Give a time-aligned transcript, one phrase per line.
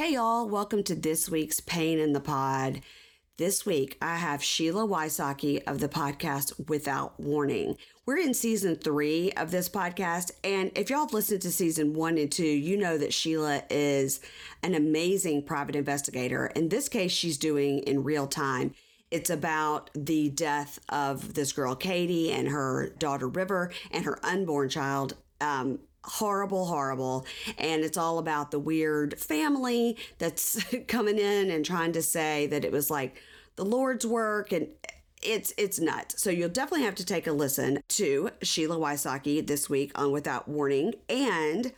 [0.00, 2.80] Hey, y'all, welcome to this week's Pain in the Pod.
[3.36, 7.76] This week, I have Sheila Wysocki of the podcast Without Warning.
[8.06, 12.16] We're in season three of this podcast, and if y'all have listened to season one
[12.16, 14.22] and two, you know that Sheila is
[14.62, 16.46] an amazing private investigator.
[16.46, 18.72] In this case, she's doing in real time.
[19.10, 24.70] It's about the death of this girl, Katie, and her daughter, River, and her unborn
[24.70, 27.26] child, um, horrible, horrible.
[27.58, 32.64] And it's all about the weird family that's coming in and trying to say that
[32.64, 33.16] it was like
[33.56, 34.68] the Lord's work and
[35.22, 36.22] it's it's nuts.
[36.22, 40.48] So you'll definitely have to take a listen to Sheila Wysocki this week on Without
[40.48, 41.72] Warning and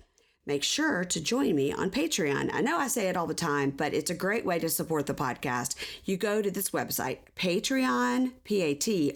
[0.47, 2.51] make sure to join me on Patreon.
[2.53, 5.07] I know I say it all the time, but it's a great way to support
[5.07, 5.77] the podcast.
[6.05, 9.15] You go to this website, Patreon, P-A-T-R-E-O-N,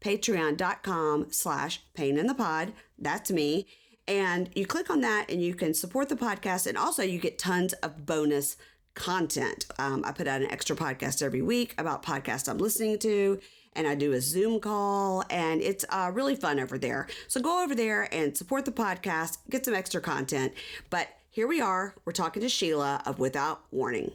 [0.00, 2.72] patreon.com slash pain in the pod.
[2.98, 3.66] That's me.
[4.06, 6.66] And you click on that and you can support the podcast.
[6.66, 8.56] And also you get tons of bonus
[8.94, 9.66] content.
[9.78, 13.38] Um, I put out an extra podcast every week about podcasts I'm listening to
[13.78, 17.06] and I do a Zoom call, and it's uh, really fun over there.
[17.28, 20.52] So go over there and support the podcast, get some extra content.
[20.90, 24.10] But here we are, we're talking to Sheila of Without Warning.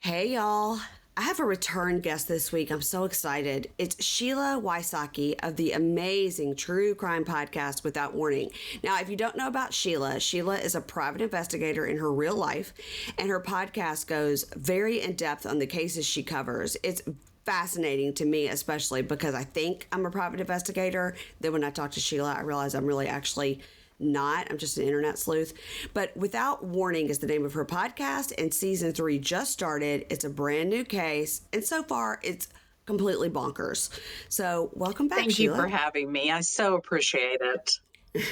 [0.00, 0.80] Hey, y'all.
[1.18, 2.70] I have a return guest this week.
[2.70, 3.70] I'm so excited.
[3.78, 8.50] It's Sheila Wysocki of the amazing true crime podcast Without Warning.
[8.84, 12.36] Now, if you don't know about Sheila, Sheila is a private investigator in her real
[12.36, 12.74] life,
[13.16, 16.76] and her podcast goes very in depth on the cases she covers.
[16.82, 17.00] It's
[17.46, 21.14] fascinating to me, especially because I think I'm a private investigator.
[21.40, 23.60] Then when I talk to Sheila, I realize I'm really actually
[23.98, 24.46] not.
[24.50, 25.54] I'm just an internet sleuth.
[25.94, 30.06] But Without Warning is the name of her podcast, and season three just started.
[30.10, 32.48] It's a brand new case, and so far it's
[32.86, 33.90] completely bonkers.
[34.28, 35.18] So, welcome back.
[35.18, 35.56] Thank Sheila.
[35.56, 36.30] you for having me.
[36.30, 38.24] I so appreciate it.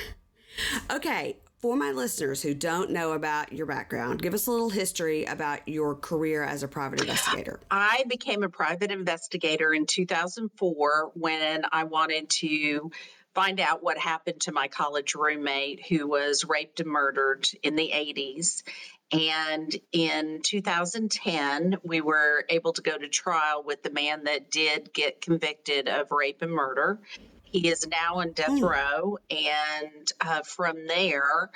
[0.91, 1.37] okay.
[1.59, 5.67] For my listeners who don't know about your background, give us a little history about
[5.67, 7.59] your career as a private investigator.
[7.71, 12.91] I became a private investigator in 2004 when I wanted to
[13.34, 17.91] find out what happened to my college roommate who was raped and murdered in the
[17.91, 18.62] 80s.
[19.12, 24.93] And in 2010, we were able to go to trial with the man that did
[24.93, 26.99] get convicted of rape and murder.
[27.43, 28.69] He is now in death mm.
[28.69, 29.19] row.
[29.31, 31.50] And uh, from there,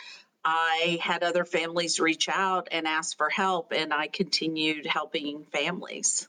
[0.44, 6.28] I had other families reach out and ask for help, and I continued helping families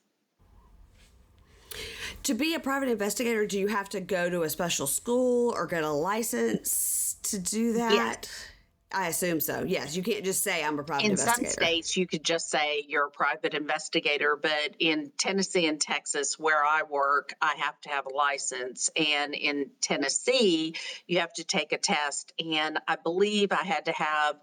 [2.23, 5.67] to be a private investigator, do you have to go to a special school or
[5.67, 7.93] get a license to do that?
[7.93, 8.49] Yes.
[8.91, 9.63] I assume so.
[9.63, 11.47] Yes, you can't just say I'm a private in investigator.
[11.47, 15.79] In some states, you could just say you're a private investigator, but in Tennessee and
[15.79, 18.89] Texas, where I work, I have to have a license.
[18.95, 20.73] And in Tennessee,
[21.05, 22.33] you have to take a test.
[22.39, 24.35] And I believe I had to have,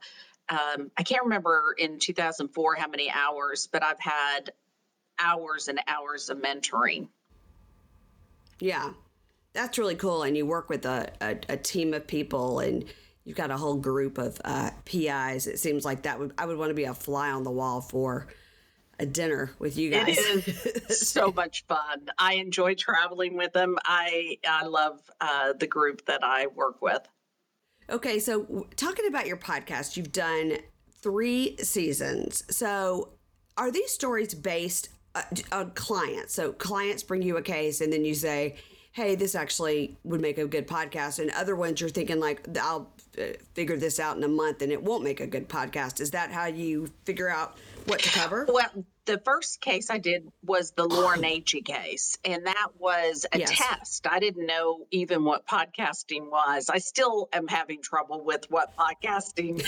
[0.48, 4.52] um, I can't remember in 2004 how many hours, but I've had
[5.18, 7.08] hours and hours of mentoring.
[8.60, 8.90] Yeah,
[9.52, 10.22] that's really cool.
[10.22, 12.84] And you work with a, a, a team of people and
[13.24, 15.46] you've got a whole group of uh, PIs.
[15.46, 17.80] It seems like that would I would want to be a fly on the wall
[17.80, 18.28] for
[18.98, 20.16] a dinner with you guys.
[20.18, 22.08] It is so much fun.
[22.18, 23.76] I enjoy traveling with them.
[23.84, 27.06] I I love uh, the group that I work with.
[27.88, 30.58] Okay, so talking about your podcast, you've done
[30.90, 32.42] three seasons.
[32.50, 33.10] So
[33.56, 34.88] are these stories based
[35.52, 36.30] a, client.
[36.30, 38.56] So clients bring you a case, and then you say,
[38.92, 42.82] "Hey, this actually would make a good podcast." And other ones you're thinking like, "I'll
[42.82, 42.84] uh,
[43.54, 46.30] figure this out in a month, and it won't make a good podcast." Is that
[46.30, 47.56] how you figure out
[47.86, 48.46] what to cover?
[48.48, 53.38] Well, the first case I did was the Lauren Agee case, and that was a
[53.38, 53.52] yes.
[53.54, 54.06] test.
[54.06, 56.68] I didn't know even what podcasting was.
[56.68, 59.64] I still am having trouble with what podcasting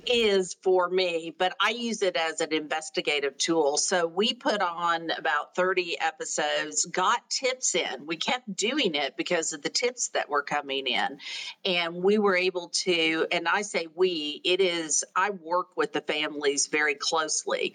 [0.06, 3.76] is for me, but I use it as an investigative tool.
[3.76, 8.06] So we put on about 30 episodes, got tips in.
[8.06, 11.18] We kept doing it because of the tips that were coming in.
[11.64, 16.00] And we were able to, and I say we, it is, I work with the
[16.00, 17.74] families very closely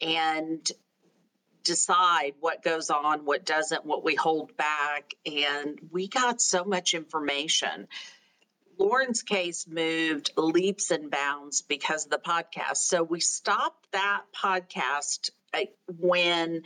[0.00, 0.70] and
[1.62, 5.14] decide what goes on, what doesn't, what we hold back.
[5.26, 7.86] And we got so much information.
[8.78, 12.78] Lauren's case moved leaps and bounds because of the podcast.
[12.78, 15.66] So we stopped that podcast uh,
[15.98, 16.62] when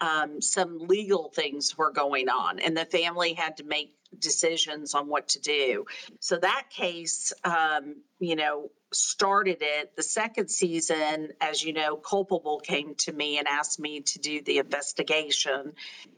[0.00, 5.08] um, some legal things were going on, and the family had to make decisions on
[5.08, 5.84] what to do.
[6.18, 9.94] So that case, um, you know, started it.
[9.94, 14.42] The second season, as you know, Culpable came to me and asked me to do
[14.42, 15.74] the investigation.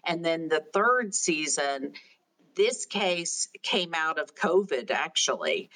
[0.06, 1.92] And then the third season,
[2.54, 5.68] this case came out of COVID, actually.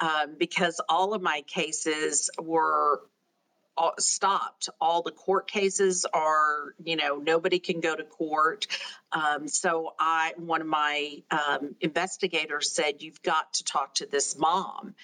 [0.00, 3.02] um, because all of my cases were
[3.98, 4.68] stopped.
[4.80, 8.66] All the court cases are, you know, nobody can go to court.
[9.12, 14.38] Um, so I, one of my um, investigators said, "You've got to talk to this
[14.38, 14.94] mom."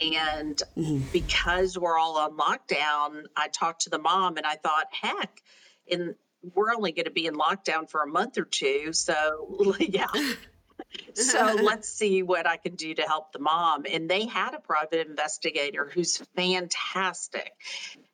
[0.00, 1.08] And mm-hmm.
[1.12, 5.42] because we're all on lockdown, I talked to the mom, and I thought, heck,
[5.86, 6.14] in
[6.54, 10.06] we're only going to be in lockdown for a month or two, so yeah.
[11.14, 13.84] so let's see what I can do to help the mom.
[13.90, 17.52] And they had a private investigator who's fantastic.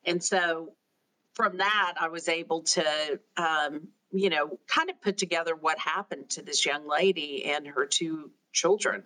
[0.04, 0.72] And so
[1.34, 6.30] from that, I was able to, um, you know, kind of put together what happened
[6.30, 9.04] to this young lady and her two children.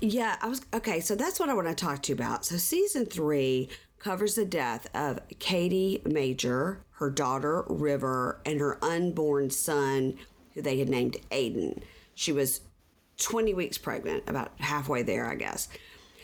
[0.00, 1.00] Yeah, I was okay.
[1.00, 2.44] So that's what I want to talk to you about.
[2.44, 3.68] So, season three
[3.98, 10.14] covers the death of Katie Major, her daughter River, and her unborn son,
[10.58, 11.82] who they had named Aiden.
[12.14, 12.60] She was
[13.18, 15.68] 20 weeks pregnant, about halfway there, I guess.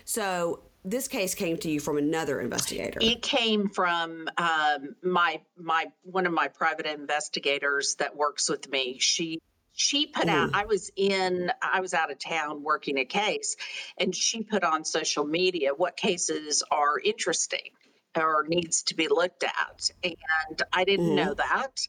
[0.05, 2.99] So this case came to you from another investigator.
[3.01, 8.99] It came from um, my my one of my private investigators that works with me.
[8.99, 9.41] She
[9.77, 10.55] she put out mm.
[10.55, 13.57] i was in i was out of town working a case
[13.99, 17.73] and she put on social media what cases are interesting
[18.17, 19.91] or needs to be looked at.
[20.03, 21.17] And I didn't mm-hmm.
[21.17, 21.81] know that.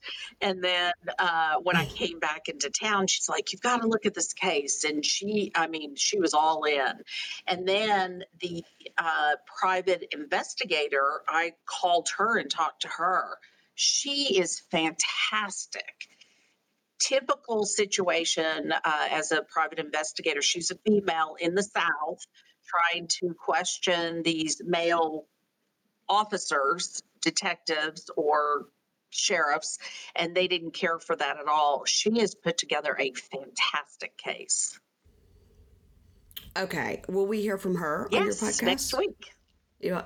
[0.42, 4.06] And then uh, when I came back into town, she's like, You've got to look
[4.06, 4.84] at this case.
[4.84, 6.94] And she, I mean, she was all in.
[7.48, 8.64] And then the
[8.98, 13.38] uh, private investigator, I called her and talked to her.
[13.76, 16.08] She is fantastic.
[17.00, 20.42] Typical situation uh, as a private investigator.
[20.42, 22.26] She's a female in the South
[22.66, 25.26] trying to question these male
[26.10, 28.66] officers, detectives, or
[29.10, 29.80] sheriffs,
[30.16, 31.86] and they didn't care for that at all.
[31.86, 34.80] She has put together a fantastic case.
[36.58, 37.02] Okay.
[37.10, 38.64] Will we hear from her yes, on your podcast?
[38.64, 39.32] Next week.
[39.80, 40.02] You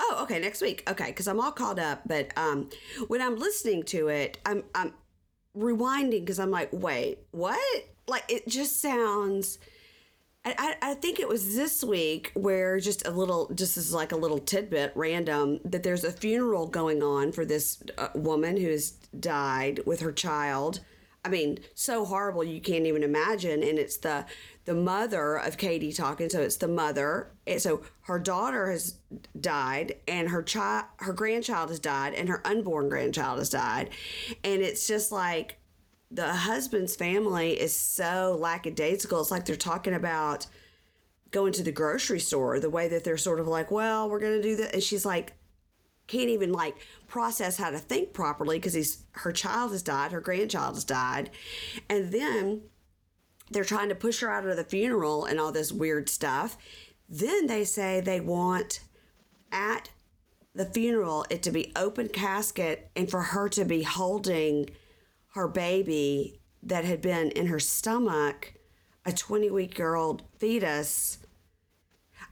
[0.00, 0.88] oh, okay, next week.
[0.88, 2.70] Okay, because I'm all caught up, but um,
[3.08, 4.94] when I'm listening to it, I'm I'm
[5.56, 7.60] rewinding because I'm like, wait, what?
[8.08, 9.58] Like it just sounds
[10.44, 14.16] I, I think it was this week where just a little, just as like a
[14.16, 19.80] little tidbit, random, that there's a funeral going on for this uh, woman who's died
[19.86, 20.80] with her child.
[21.24, 23.62] I mean, so horrible you can't even imagine.
[23.62, 24.26] And it's the
[24.64, 26.28] the mother of Katie talking.
[26.28, 27.30] So it's the mother.
[27.46, 28.96] And so her daughter has
[29.40, 33.90] died, and her child, her grandchild has died, and her unborn grandchild has died.
[34.42, 35.58] And it's just like
[36.12, 39.20] the husband's family is so lackadaisical.
[39.20, 40.46] It's like they're talking about
[41.30, 44.36] going to the grocery store, the way that they're sort of like, well, we're going
[44.36, 44.74] to do that.
[44.74, 45.32] And she's like,
[46.06, 46.76] can't even like
[47.08, 51.30] process how to think properly because he's her child has died, her grandchild has died.
[51.88, 52.62] And then
[53.50, 56.58] they're trying to push her out of the funeral and all this weird stuff.
[57.08, 58.80] Then they say they want
[59.50, 59.90] at
[60.54, 64.68] the funeral it to be open casket and for her to be holding
[65.32, 68.54] her baby that had been in her stomach,
[69.04, 71.18] a 20 week old fetus.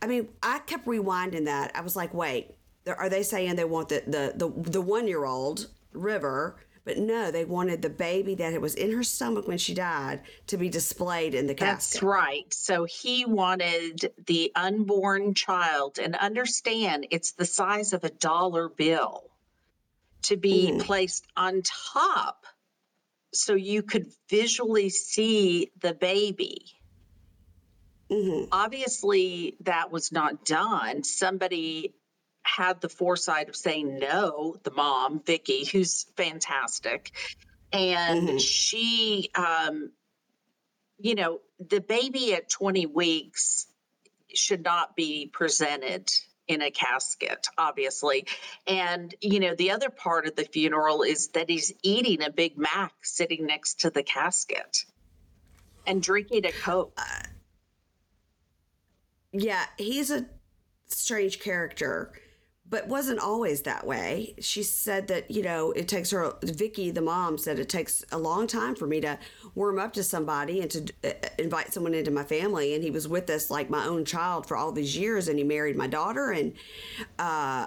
[0.01, 1.73] I mean, I kept rewinding that.
[1.75, 2.55] I was like, wait,
[2.87, 6.57] are they saying they want the, the, the, the one year old River?
[6.85, 10.57] But no, they wanted the baby that was in her stomach when she died to
[10.57, 11.93] be displayed in the casket.
[11.93, 12.53] That's right.
[12.55, 19.25] So he wanted the unborn child, and understand it's the size of a dollar bill,
[20.23, 20.81] to be mm.
[20.81, 21.63] placed on
[21.95, 22.47] top
[23.33, 26.65] so you could visually see the baby.
[28.11, 28.47] Mm-hmm.
[28.51, 31.05] Obviously, that was not done.
[31.05, 31.95] Somebody
[32.43, 37.13] had the foresight of saying no, the mom, Vicky, who's fantastic.
[37.73, 38.39] And mm-hmm.
[38.39, 39.93] she, um,
[40.99, 43.67] you know, the baby at 20 weeks
[44.35, 46.11] should not be presented
[46.51, 48.27] in a casket, obviously.
[48.67, 52.59] And, you know, the other part of the funeral is that he's eating a Big
[52.59, 54.85] Mac sitting next to the casket
[55.87, 56.93] and drinking a Coke.
[56.99, 57.29] Uh,
[59.33, 60.27] yeah, he's a
[60.89, 62.13] strange character
[62.71, 64.35] but wasn't always that way.
[64.39, 68.19] She said that, you know, it takes her, Vicky, the mom, said it takes a
[68.19, 69.19] long time for me to
[69.57, 72.75] warm up to somebody and to uh, invite someone into my family.
[72.75, 75.27] And he was with us like my own child for all these years.
[75.27, 76.31] And he married my daughter.
[76.31, 76.55] And
[77.19, 77.67] uh,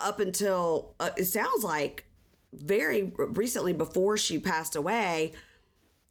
[0.00, 2.04] up until uh, it sounds like
[2.52, 5.32] very recently before she passed away,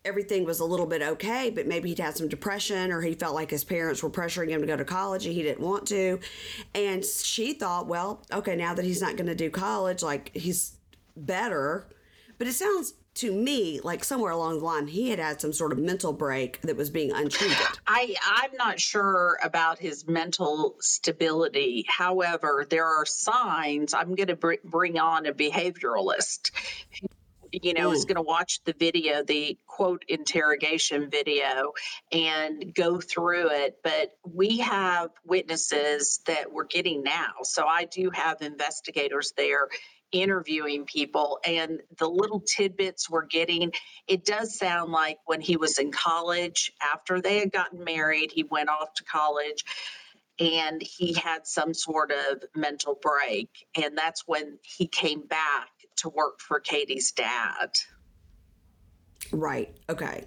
[0.06, 3.36] everything was a little bit okay, but maybe he'd had some depression or he felt
[3.36, 6.20] like his parents were pressuring him to go to college and he didn't want to.
[6.74, 10.78] And she thought, well, okay, now that he's not going to do college, like he's
[11.18, 11.88] better.
[12.38, 15.72] But it sounds to me like somewhere along the line he had had some sort
[15.72, 17.58] of mental break that was being untreated.
[17.88, 21.86] I I'm not sure about his mental stability.
[21.88, 23.94] However, there are signs.
[23.94, 26.52] I'm going to br- bring on a behavioralist
[27.64, 27.94] you know, mm.
[27.94, 31.74] is going to watch the video, the quote interrogation video,
[32.12, 33.78] and go through it.
[33.84, 37.34] But we have witnesses that we're getting now.
[37.44, 39.70] So I do have investigators there
[40.12, 43.72] interviewing people and the little tidbits we're getting
[44.08, 48.44] it does sound like when he was in college after they had gotten married he
[48.44, 49.66] went off to college
[50.40, 56.10] and he had some sort of mental break and that's when he came back to
[56.10, 57.70] work for Katie's dad.
[59.32, 59.76] Right.
[59.90, 60.26] Okay.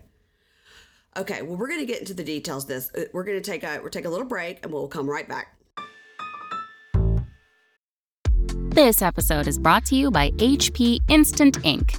[1.17, 1.43] Okay.
[1.43, 2.65] Well, we're going to get into the details.
[2.65, 4.88] Of this uh, we're going to take a we'll take a little break, and we'll
[4.88, 5.55] come right back.
[8.71, 11.99] This episode is brought to you by HP Instant Ink.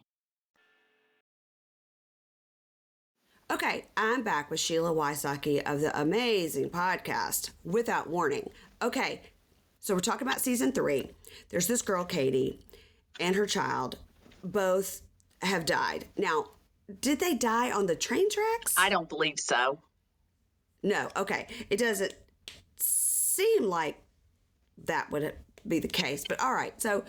[3.51, 8.49] Okay, I'm back with Sheila Wysocki of the amazing podcast Without Warning.
[8.81, 9.23] Okay,
[9.81, 11.11] so we're talking about season three.
[11.49, 12.61] There's this girl, Katie,
[13.19, 13.97] and her child
[14.41, 15.01] both
[15.41, 16.05] have died.
[16.17, 16.45] Now,
[17.01, 18.73] did they die on the train tracks?
[18.77, 19.79] I don't believe so.
[20.81, 21.09] No.
[21.17, 21.47] Okay.
[21.69, 22.13] It doesn't
[22.77, 23.97] seem like
[24.85, 25.33] that would
[25.67, 26.81] be the case, but all right.
[26.81, 27.03] So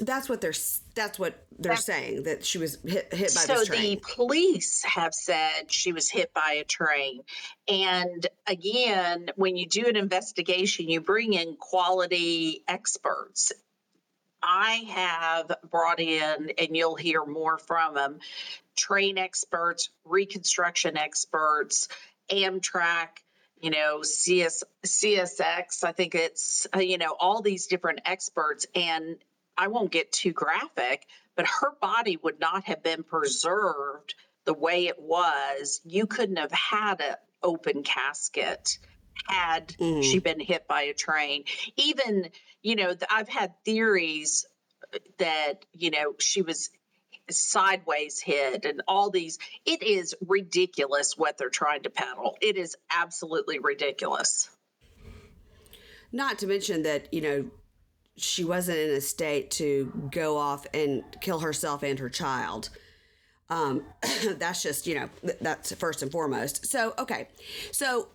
[0.00, 0.54] that's what they're
[0.94, 5.14] that's what they're that's, saying that she was hit hit by so the police have
[5.14, 7.20] said she was hit by a train
[7.68, 13.52] and again when you do an investigation you bring in quality experts
[14.44, 18.18] I have brought in, and you'll hear more from them,
[18.76, 21.88] train experts, reconstruction experts,
[22.30, 23.22] Amtrak,
[23.60, 25.82] you know, CS, CSX.
[25.82, 28.66] I think it's, you know, all these different experts.
[28.74, 29.16] And
[29.56, 31.06] I won't get too graphic,
[31.36, 35.80] but her body would not have been preserved the way it was.
[35.84, 38.78] You couldn't have had an open casket
[39.26, 40.02] had mm.
[40.02, 41.44] she been hit by a train.
[41.76, 42.30] Even,
[42.62, 44.46] you know, I've had theories
[45.18, 46.70] that, you know, she was
[47.30, 49.38] sideways hit and all these.
[49.64, 52.36] It is ridiculous what they're trying to peddle.
[52.40, 54.50] It is absolutely ridiculous.
[56.12, 57.50] Not to mention that, you know,
[58.16, 62.70] she wasn't in a state to go off and kill herself and her child.
[63.50, 63.84] Um,
[64.38, 65.08] that's just, you know,
[65.40, 66.66] that's first and foremost.
[66.66, 67.28] So, okay.
[67.72, 68.08] So,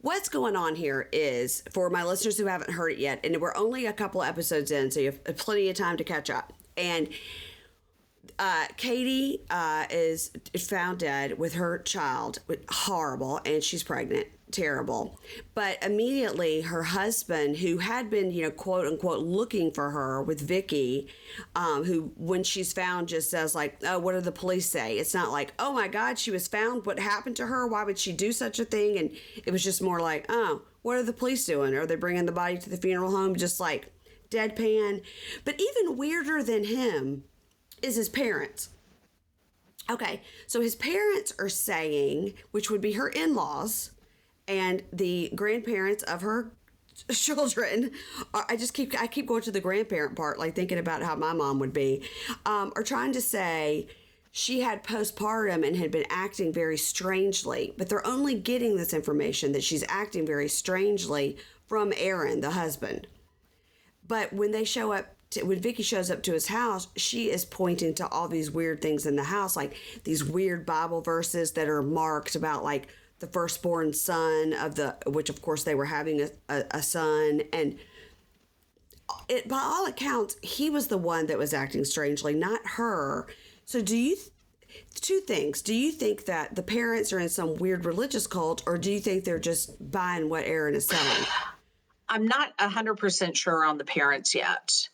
[0.00, 3.56] What's going on here is for my listeners who haven't heard it yet, and we're
[3.56, 6.52] only a couple episodes in, so you have plenty of time to catch up.
[6.76, 7.08] And
[8.38, 12.38] uh, Katie uh, is found dead with her child,
[12.70, 15.20] horrible, and she's pregnant terrible.
[15.54, 20.40] But immediately her husband, who had been, you know, quote unquote, looking for her with
[20.40, 21.08] Vicky,
[21.54, 25.14] um, who when she's found just says like, "Oh, what do the police say?" It's
[25.14, 26.86] not like, "Oh my God, she was found.
[26.86, 27.66] What happened to her?
[27.66, 29.10] Why would she do such a thing?" And
[29.44, 31.74] it was just more like, "Oh, what are the police doing?
[31.74, 33.92] Are they bringing the body to the funeral home?" Just like
[34.30, 35.02] deadpan.
[35.44, 37.24] But even weirder than him
[37.82, 38.70] is his parents.
[39.90, 43.92] Okay, so his parents are saying, which would be her in laws,
[44.48, 46.50] and the grandparents of her
[47.12, 47.92] children
[48.34, 51.14] are, i just keep i keep going to the grandparent part like thinking about how
[51.14, 52.02] my mom would be
[52.44, 53.86] um, are trying to say
[54.32, 59.52] she had postpartum and had been acting very strangely but they're only getting this information
[59.52, 61.36] that she's acting very strangely
[61.68, 63.06] from aaron the husband.
[64.06, 67.44] But when they show up to, when Vicky shows up to his house, she is
[67.44, 71.68] pointing to all these weird things in the house, like these weird Bible verses that
[71.68, 72.88] are marked about like
[73.20, 77.42] the firstborn son of the which of course they were having a, a, a son.
[77.52, 77.78] And
[79.28, 83.26] it, by all accounts he was the one that was acting strangely not her.
[83.64, 84.16] So do you
[84.94, 85.62] two things.
[85.62, 89.00] Do you think that the parents are in some weird religious cult or do you
[89.00, 91.26] think they're just buying what aaron is selling?
[92.08, 94.88] I'm not 100% sure on the parents yet.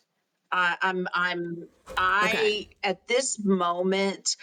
[0.51, 1.67] I, i'm i'm
[1.97, 2.69] i okay.
[2.83, 4.37] at this moment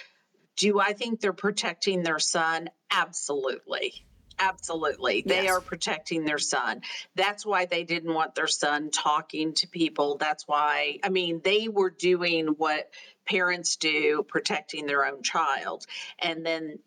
[0.57, 2.69] do I think they're protecting their son?
[2.93, 4.05] Absolutely.
[4.39, 5.23] Absolutely.
[5.25, 6.83] They are protecting their son.
[7.15, 10.17] That's why they didn't want their son talking to people.
[10.17, 12.91] That's why, I mean, they were doing what
[13.27, 15.87] parents do, protecting their own child.
[16.19, 16.79] And then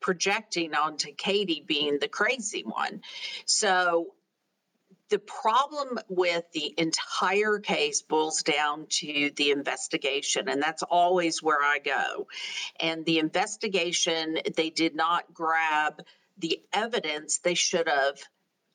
[0.00, 3.02] projecting onto Katie being the crazy one.
[3.44, 4.14] So
[5.12, 11.62] the problem with the entire case boils down to the investigation, and that's always where
[11.62, 12.26] I go.
[12.80, 16.00] And the investigation, they did not grab
[16.38, 18.22] the evidence they should have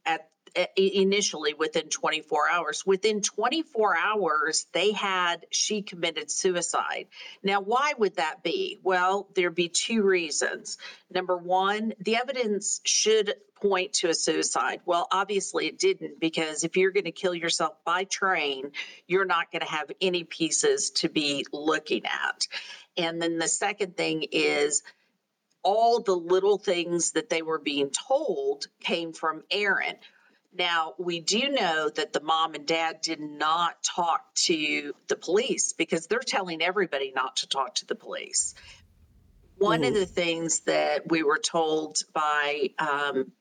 [0.08, 2.86] at eh, initially within 24 hours.
[2.86, 7.08] Within 24 hours, they had she committed suicide.
[7.44, 8.80] Now, why would that be?
[8.82, 10.78] Well, there'd be two reasons.
[11.12, 14.82] Number one, the evidence should point to a suicide.
[14.86, 18.72] Well, obviously it didn't because if you're going to kill yourself by train,
[19.08, 22.48] you're not going to have any pieces to be looking at.
[22.98, 24.84] And then the second thing is
[25.68, 29.96] all the little things that they were being told came from Aaron.
[30.58, 35.74] Now, we do know that the mom and dad did not talk to the police
[35.74, 38.56] because they're telling everybody not to talk to the police.
[39.58, 39.90] One mm-hmm.
[39.90, 43.34] of the things that we were told by um,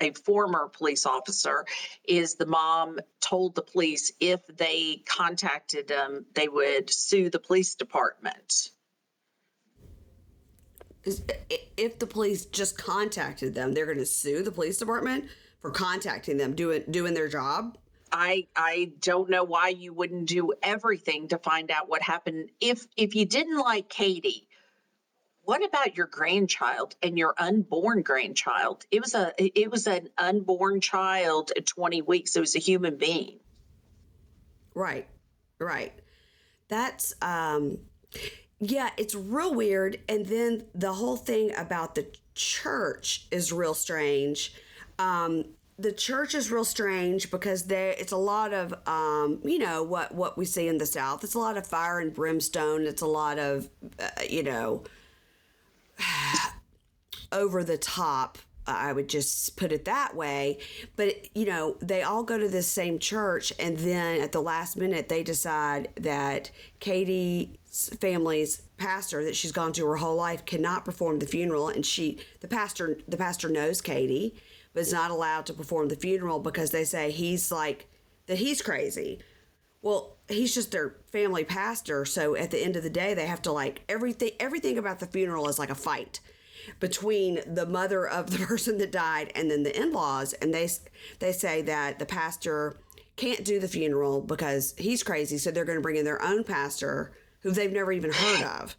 [0.00, 1.64] a former police officer
[2.06, 7.74] is the mom told the police if they contacted them, they would sue the police
[7.74, 8.70] department.
[11.06, 15.26] If the police just contacted them, they're going to sue the police department?
[15.64, 17.78] for contacting them, doing doing their job?
[18.12, 22.50] I I don't know why you wouldn't do everything to find out what happened.
[22.60, 24.46] If if you didn't like Katie,
[25.40, 28.84] what about your grandchild and your unborn grandchild?
[28.90, 32.36] It was a it was an unborn child at 20 weeks.
[32.36, 33.40] It was a human being.
[34.74, 35.08] Right.
[35.58, 35.94] Right.
[36.68, 37.78] That's um
[38.60, 44.54] yeah, it's real weird and then the whole thing about the church is real strange.
[44.98, 45.44] Um,
[45.78, 50.14] the church is real strange because there it's a lot of um, you know what
[50.14, 51.24] what we see in the south.
[51.24, 52.82] It's a lot of fire and brimstone.
[52.86, 53.68] It's a lot of
[53.98, 54.84] uh, you know
[57.32, 60.58] over the top i would just put it that way.
[60.96, 64.76] But you know they all go to this same church and then at the last
[64.76, 67.48] minute they decide that katie's
[68.00, 72.18] family's pastor that she's gone to her whole life cannot perform the funeral and she
[72.40, 74.34] the pastor the pastor knows katie
[74.74, 77.88] but is not allowed to perform the funeral because they say he's like
[78.26, 79.20] that he's crazy.
[79.80, 83.42] Well, he's just their family pastor, so at the end of the day they have
[83.42, 86.20] to like everything everything about the funeral is like a fight
[86.80, 90.68] between the mother of the person that died and then the in-laws and they
[91.20, 92.78] they say that the pastor
[93.16, 96.42] can't do the funeral because he's crazy, so they're going to bring in their own
[96.42, 97.12] pastor
[97.44, 98.76] who they've never even heard of.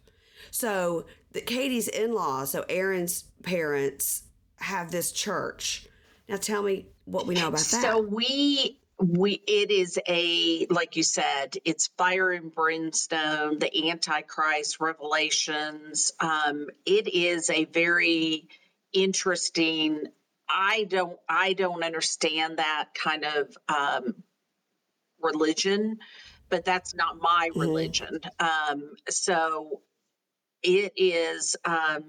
[0.50, 4.24] So, the Katie's in-laws, so Aaron's parents
[4.56, 5.86] have this church.
[6.28, 7.82] Now tell me what we know about that.
[7.82, 14.80] So we we it is a like you said it's fire and brimstone the antichrist
[14.80, 18.48] revelations um it is a very
[18.94, 20.06] interesting
[20.48, 24.14] i don't i don't understand that kind of um
[25.20, 25.98] religion
[26.48, 27.60] but that's not my mm-hmm.
[27.60, 28.72] religion mm.
[28.72, 29.80] um so
[30.62, 32.04] it is um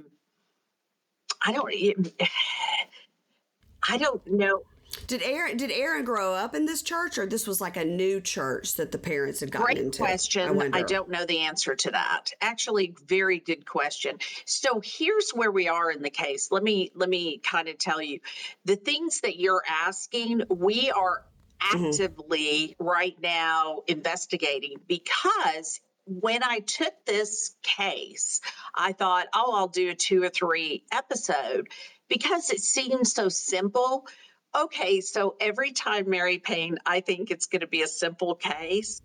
[1.41, 2.13] I don't.
[3.89, 4.63] I don't know.
[5.05, 8.19] Did Aaron did Aaron grow up in this church, or this was like a new
[8.19, 9.99] church that the parents had gotten Great into?
[9.99, 10.73] question.
[10.73, 12.31] I, I, don't know the answer to that.
[12.41, 14.17] Actually, very good question.
[14.45, 16.49] So here's where we are in the case.
[16.51, 18.19] Let me let me kind of tell you
[18.65, 20.43] the things that you're asking.
[20.49, 21.36] We are mm-hmm.
[21.61, 22.83] Actively mm-hmm.
[22.83, 28.39] right now investigating because when I took this case,
[28.73, 31.67] I thought, oh, I'll do a two or three episode
[32.07, 34.07] because it seemed so simple.
[34.55, 39.01] Okay, so every time Mary Payne, I think it's going to be a simple case.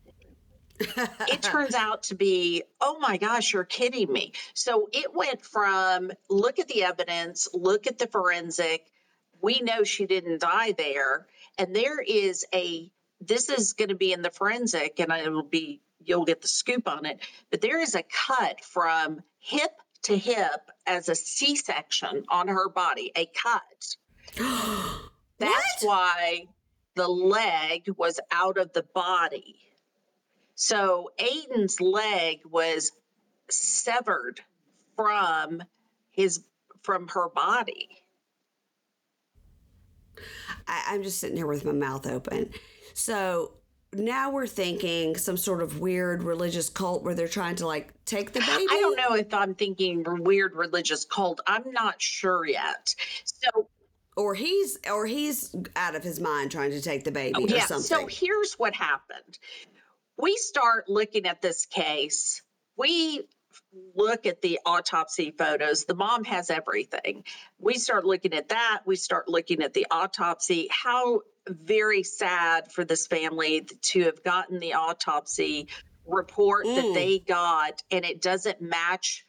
[0.79, 4.33] it turns out to be, oh my gosh, you're kidding me.
[4.55, 8.87] So it went from look at the evidence, look at the forensic.
[9.41, 11.27] We know she didn't die there.
[11.59, 15.81] And there is a, this is going to be in the forensic, and it'll be
[16.05, 17.21] you'll get the scoop on it.
[17.51, 22.69] But there is a cut from hip to hip as a C section on her
[22.69, 23.97] body, a cut.
[25.39, 26.47] That's why
[26.95, 29.59] the leg was out of the body.
[30.55, 32.93] So Aiden's leg was
[33.51, 34.41] severed
[34.97, 35.63] from
[36.11, 36.41] his
[36.83, 38.02] from her body.
[40.67, 42.51] I, am just sitting here with my mouth open.
[42.95, 43.53] So
[43.95, 48.33] now we're thinking some sort of weird religious cult where they're trying to like take
[48.33, 48.67] the baby.
[48.71, 51.41] I don't know if I'm thinking weird religious cult.
[51.47, 52.95] I'm not sure yet.
[53.25, 53.69] So
[54.17, 57.57] or he's or he's out of his mind trying to take the baby oh, yeah,
[57.57, 57.85] or something.
[57.85, 59.39] So here's what happened.
[60.17, 62.43] We start looking at this case.
[62.77, 63.29] We
[63.95, 65.85] look at the autopsy photos.
[65.85, 67.25] The mom has everything.
[67.59, 68.83] We start looking at that.
[68.87, 70.69] We start looking at the autopsy.
[70.71, 75.69] How very sad for this family to have gotten the autopsy
[76.07, 76.75] report mm.
[76.77, 79.25] that they got, and it doesn't match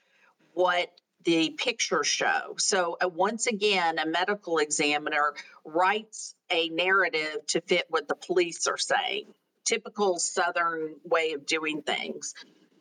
[0.53, 0.89] what
[1.23, 2.55] the pictures show.
[2.57, 5.33] So, uh, once again, a medical examiner
[5.65, 9.27] writes a narrative to fit what the police are saying.
[9.63, 12.33] Typical Southern way of doing things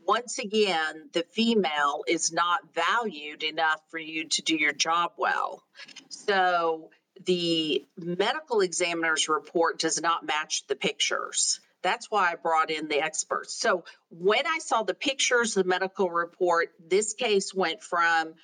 [0.06, 5.62] once again, the female is not valued enough for you to do your job well.
[6.08, 6.90] So
[7.24, 11.60] the medical examiner's report does not match the pictures.
[11.82, 13.54] That's why I brought in the experts.
[13.54, 18.34] So when I saw the pictures, the medical report, this case went from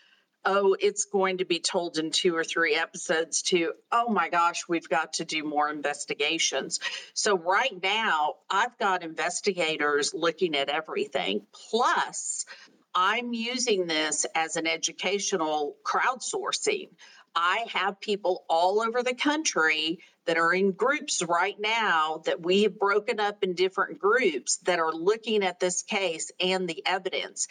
[0.45, 4.69] oh, it's going to be told in two or three episodes to, oh my gosh,
[4.69, 6.81] we've got to do more investigations.
[7.15, 11.43] So, right now, I've got investigators looking at everything.
[11.71, 12.47] Plus,
[12.95, 16.89] I'm using this as an educational crowdsourcing.
[17.37, 22.65] I have people all over the country that are in groups right now that we
[22.65, 27.49] have broken up in different groups that are looking at this case and the evidence.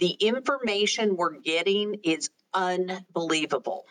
[0.00, 3.84] The information we're getting is unbelievable.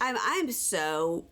[0.00, 1.24] I'm I'm so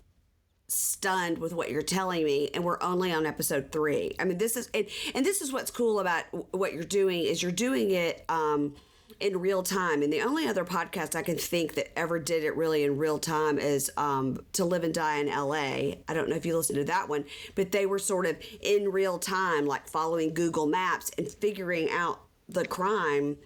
[0.69, 4.17] stunned with what you're telling me and we're only on episode 3.
[4.19, 7.43] I mean this is and, and this is what's cool about what you're doing is
[7.43, 8.75] you're doing it um
[9.21, 10.03] in real time.
[10.03, 13.19] And the only other podcast I can think that ever did it really in real
[13.19, 15.97] time is um, To Live and Die in LA.
[16.09, 17.25] I don't know if you listened to that one,
[17.55, 22.21] but they were sort of in real time, like following Google Maps and figuring out
[22.49, 23.37] the crime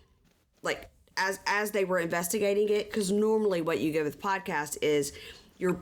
[0.62, 5.12] like as as they were investigating it because normally what you get with podcast is
[5.58, 5.80] you're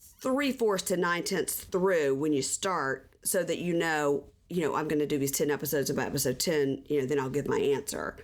[0.00, 4.74] three fourths to nine tenths through when you start so that you know you know
[4.74, 7.48] i'm going to do these 10 episodes about episode 10 you know then i'll give
[7.48, 8.16] my answer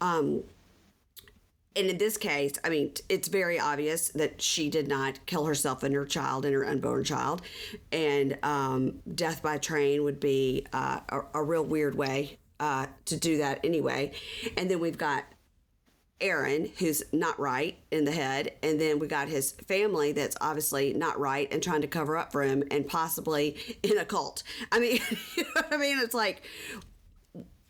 [0.00, 0.42] um
[1.76, 5.84] and in this case, I mean, it's very obvious that she did not kill herself
[5.84, 7.40] and her child and her unborn child.
[7.92, 13.16] And um, death by train would be uh, a, a, real weird way uh, to
[13.16, 14.12] do that anyway.
[14.56, 15.24] And then we've got
[16.20, 20.92] Aaron, who's not right in the head, and then we got his family that's obviously
[20.92, 24.42] not right and trying to cover up for him and possibly in a cult.
[24.72, 25.00] I mean,
[25.36, 25.98] you know what I mean?
[26.00, 26.42] It's like,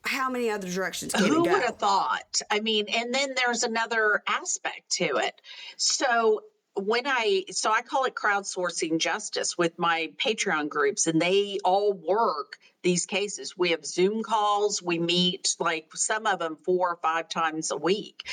[0.02, 2.40] how many other directions can Who would have thought?
[2.50, 5.40] I mean, and then there's another aspect to it.
[5.76, 6.42] So
[6.74, 11.92] when I so I call it crowdsourcing justice with my Patreon groups, and they all
[11.92, 13.56] work these cases.
[13.56, 14.82] We have Zoom calls.
[14.82, 18.28] We meet like some of them four or five times a week,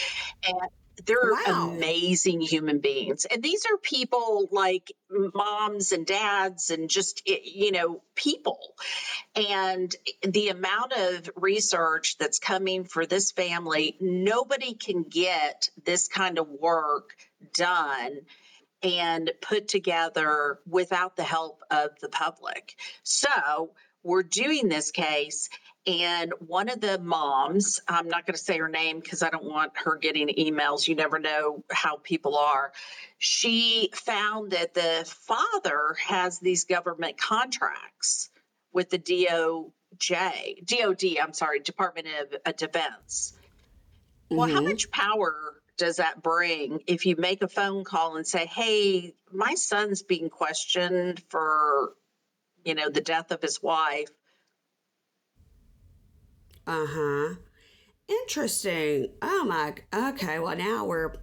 [0.47, 0.69] and
[1.05, 1.71] they're wow.
[1.71, 8.01] amazing human beings and these are people like moms and dads and just you know
[8.15, 8.59] people
[9.35, 16.39] and the amount of research that's coming for this family nobody can get this kind
[16.39, 17.15] of work
[17.53, 18.21] done
[18.83, 23.71] and put together without the help of the public so
[24.05, 25.49] we're doing this case
[25.87, 29.45] and one of the moms, I'm not going to say her name because I don't
[29.45, 30.87] want her getting emails.
[30.87, 32.71] You never know how people are.
[33.19, 38.31] She found that the father has these government contracts
[38.73, 43.33] with the DOJ, DOD, I'm sorry, Department of uh, Defense.
[44.31, 44.37] Mm-hmm.
[44.37, 44.69] Well, how mm-hmm.
[44.69, 49.53] much power does that bring if you make a phone call and say, hey, my
[49.53, 51.93] son's being questioned for,
[52.65, 54.09] you know, the death of his wife?
[56.67, 57.35] Uh huh.
[58.07, 59.09] Interesting.
[59.21, 59.75] Oh my.
[59.93, 60.39] Okay.
[60.39, 61.13] Well, now we're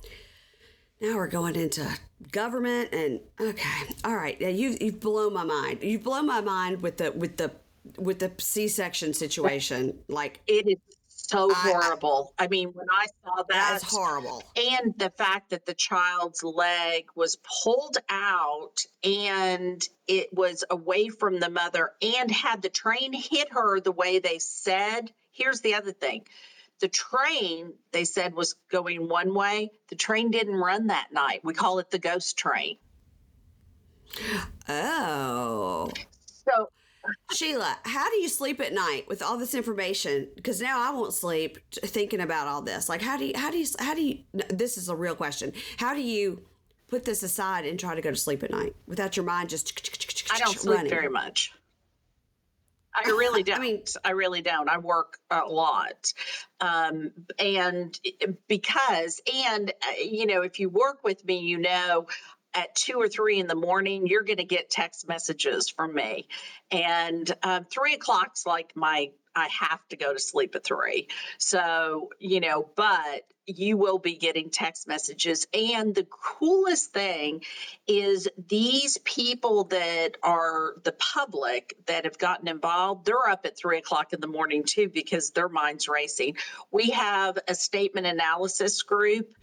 [1.00, 1.86] now we're going into
[2.30, 3.94] government and okay.
[4.04, 4.36] All right.
[4.40, 5.82] Yeah, you you've blown my mind.
[5.82, 7.52] You've blown my mind with the with the
[7.98, 9.98] with the C section situation.
[10.08, 10.76] Like it is
[11.28, 12.34] so horrible.
[12.38, 14.42] I, I, mean, when I saw that, that's horrible.
[14.56, 21.40] And the fact that the child's leg was pulled out and it was away from
[21.40, 25.92] the mother, and had the train hit her the way they said, Here's the other
[25.92, 26.26] thing
[26.82, 29.70] the train, they said, was going one way.
[29.88, 31.40] The train didn't run that night.
[31.44, 32.76] We call it the ghost train.
[34.68, 35.01] Oh.
[37.42, 40.28] Sheila, how do you sleep at night with all this information?
[40.36, 42.88] Because now I won't sleep thinking about all this.
[42.88, 45.52] Like, how do you, how do you, how do you, this is a real question.
[45.76, 46.44] How do you
[46.88, 49.72] put this aside and try to go to sleep at night without your mind just
[50.32, 51.52] I don't sleep very much.
[52.94, 53.56] I really don't.
[53.58, 54.68] I mean, I really don't.
[54.68, 56.12] I work a lot.
[56.60, 57.98] Um, and
[58.46, 62.06] because, and, uh, you know, if you work with me, you know,
[62.54, 66.28] at two or three in the morning, you're going to get text messages from me.
[66.70, 71.08] And um, three o'clock's like my I have to go to sleep at three.
[71.38, 75.46] So, you know, but you will be getting text messages.
[75.52, 77.42] And the coolest thing
[77.86, 83.78] is these people that are the public that have gotten involved, they're up at three
[83.78, 86.36] o'clock in the morning too because their mind's racing.
[86.70, 89.34] We have a statement analysis group.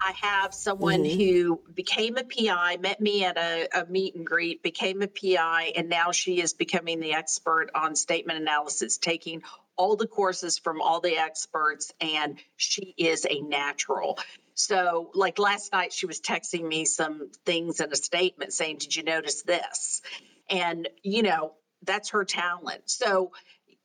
[0.00, 1.18] I have someone mm-hmm.
[1.18, 5.72] who became a PI, met me at a, a meet and greet, became a PI,
[5.76, 9.42] and now she is becoming the expert on statement analysis, taking
[9.76, 14.18] all the courses from all the experts, and she is a natural.
[14.54, 18.96] So, like last night, she was texting me some things in a statement saying, Did
[18.96, 20.02] you notice this?
[20.48, 22.82] And, you know, that's her talent.
[22.86, 23.32] So,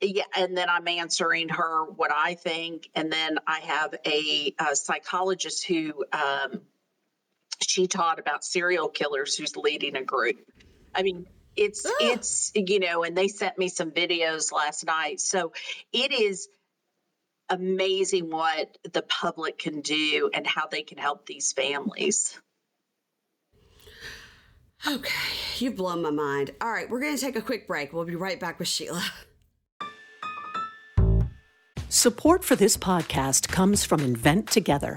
[0.00, 2.88] yeah, and then I'm answering her what I think.
[2.94, 6.62] And then I have a, a psychologist who um,
[7.60, 10.38] she taught about serial killers who's leading a group.
[10.94, 11.92] I mean, it's ah.
[12.00, 15.20] it's you know and they sent me some videos last night.
[15.20, 15.52] So
[15.92, 16.48] it is
[17.48, 22.38] amazing what the public can do and how they can help these families.
[24.86, 25.12] Okay
[25.58, 26.50] you've blown my mind.
[26.60, 27.92] All right we're going to take a quick break.
[27.92, 29.04] We'll be right back with sheila.
[31.88, 34.96] Support for this podcast comes from invent together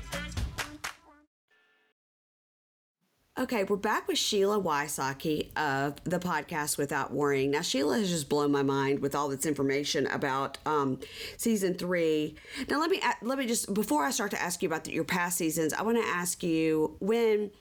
[3.39, 7.51] Okay, we're back with Sheila Wysocki of the podcast Without Warning.
[7.51, 10.99] Now, Sheila has just blown my mind with all this information about um,
[11.37, 12.35] season three.
[12.69, 15.05] Now, let me let me just before I start to ask you about the, your
[15.05, 17.51] past seasons, I want to ask you when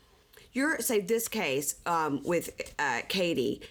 [0.52, 3.62] you're say this case um, with uh, Katie.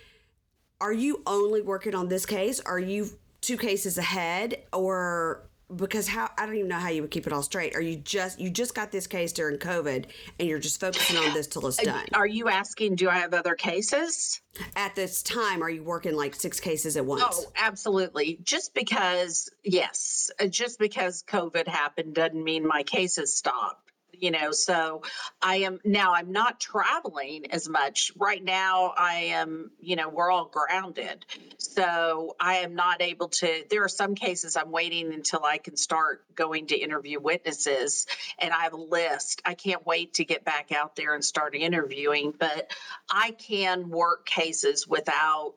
[0.80, 2.62] Are you only working on this case?
[2.62, 3.10] Are you
[3.42, 7.34] two cases ahead, or because how I don't even know how you would keep it
[7.34, 7.76] all straight.
[7.76, 10.06] Are you just you just got this case during COVID
[10.40, 12.06] and you're just focusing on this till it's done?
[12.14, 12.96] Are you asking?
[12.96, 14.42] Do I have other cases?
[14.76, 17.24] At this time, are you working like six cases at once?
[17.26, 18.40] Oh, absolutely.
[18.44, 23.88] Just because, yes, uh, just because COVID happened doesn't mean my cases stopped
[24.20, 25.02] you know so
[25.42, 28.12] i am now i'm not traveling as much.
[28.18, 31.26] Right now i am you know we're all grounded.
[31.58, 35.78] So i am not able to there are some cases i'm waiting until i can
[35.78, 38.06] start going to interview witnesses
[38.38, 39.42] and i have a list.
[39.46, 42.72] I can't wait to get back out there and start interviewing but
[43.10, 45.54] i can work cases without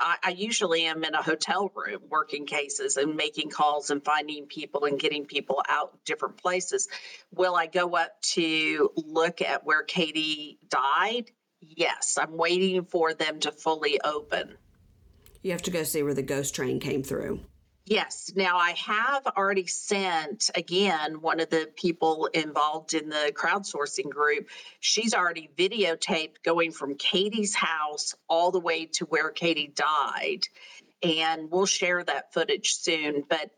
[0.00, 4.46] I, I, usually am in a hotel room working cases and making calls and finding
[4.46, 6.88] people and getting people out different places.
[7.34, 11.30] Will I go up to look at where Katie died?
[11.60, 14.56] Yes, I'm waiting for them to fully open.
[15.42, 17.40] You have to go see where the ghost train came through.
[17.90, 18.32] Yes.
[18.36, 24.50] Now I have already sent again one of the people involved in the crowdsourcing group.
[24.80, 30.42] She's already videotaped going from Katie's house all the way to where Katie died.
[31.02, 33.24] And we'll share that footage soon.
[33.26, 33.52] But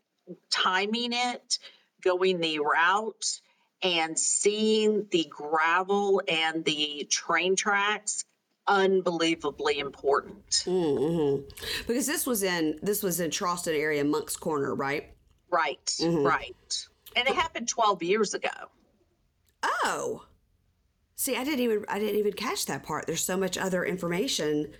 [0.49, 1.59] timing it,
[2.01, 3.41] going the route,
[3.83, 8.23] and seeing the gravel and the train tracks
[8.67, 10.49] unbelievably important.
[10.65, 11.43] Mm-hmm.
[11.87, 15.13] Because this was in this was in Charleston area, Moncks Corner, right?
[15.49, 16.25] Right, mm-hmm.
[16.25, 16.87] right.
[17.15, 18.49] And it happened 12 years ago.
[19.63, 20.25] Oh.
[21.15, 23.05] See, I didn't even I didn't even catch that part.
[23.05, 24.73] There's so much other information.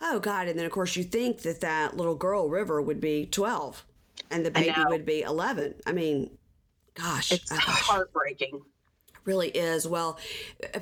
[0.00, 3.26] Oh god, and then of course you think that that little girl River would be
[3.26, 3.84] 12
[4.30, 5.76] and the baby would be 11.
[5.86, 6.36] I mean,
[6.94, 8.62] gosh, it's oh, heartbreaking
[9.26, 9.86] really is.
[9.86, 10.18] Well,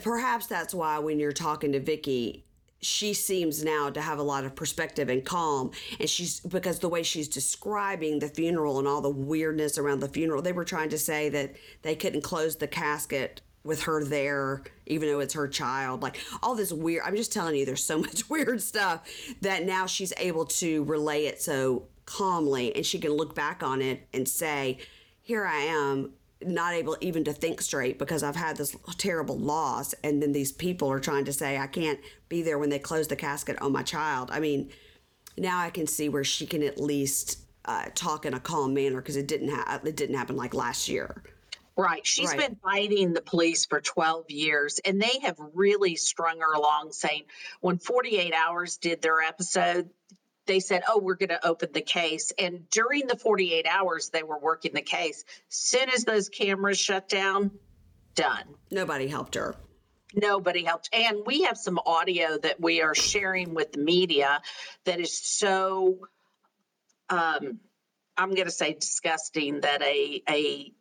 [0.03, 2.45] perhaps that's why when you're talking to Vicky,
[2.85, 6.89] she seems now to have a lot of perspective and calm and she's because the
[6.89, 10.91] way she's describing the funeral and all the weirdness around the funeral they were trying
[10.91, 15.49] to say that they couldn't close the casket with her there even though it's her
[15.49, 19.09] child like all this weird i'm just telling you there's so much weird stuff
[19.41, 23.81] that now she's able to relay it so calmly and she can look back on
[23.81, 24.77] it and say
[25.23, 26.13] here i am
[26.47, 29.95] not able even to think straight because I've had this terrible loss.
[30.05, 33.09] And then these people are trying to say, I can't be there when they close
[33.09, 34.31] the casket on my child.
[34.33, 34.71] I mean,
[35.37, 39.01] now I can see where she can at least uh, talk in a calm manner
[39.01, 41.23] because it didn't ha- it didn't happen like last year.
[41.77, 42.07] Right.
[42.07, 42.39] She's right.
[42.39, 47.25] been fighting the police for 12 years, and they have really strung her along, saying
[47.61, 49.91] when 48 Hours did their episode,
[50.47, 52.33] they said, Oh, we're going to open the case.
[52.39, 57.09] And during the 48 hours they were working the case, soon as those cameras shut
[57.09, 57.51] down,
[58.15, 58.45] done.
[58.71, 59.57] Nobody helped her.
[60.15, 60.91] Nobody helped.
[60.93, 64.41] And we have some audio that we are sharing with the media
[64.85, 66.07] that is so,
[67.11, 67.59] um,
[68.17, 70.73] I'm going to say disgusting that a, a,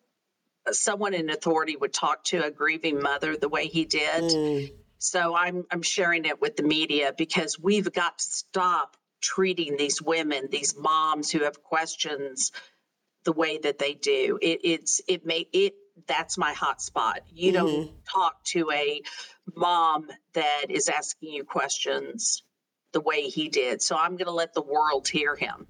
[0.72, 4.24] someone in authority would talk to a grieving mother the way he did.
[4.24, 4.74] Mm.
[5.00, 10.02] So I'm I'm sharing it with the media because we've got to stop treating these
[10.02, 12.52] women, these moms who have questions
[13.24, 14.38] the way that they do.
[14.42, 15.74] It, it's it may it
[16.08, 17.22] that's my hot spot.
[17.32, 17.66] You mm-hmm.
[17.66, 19.02] don't talk to a
[19.56, 22.44] mom that is asking you questions
[22.92, 23.82] the way he did.
[23.82, 25.68] So I'm going to let the world hear him.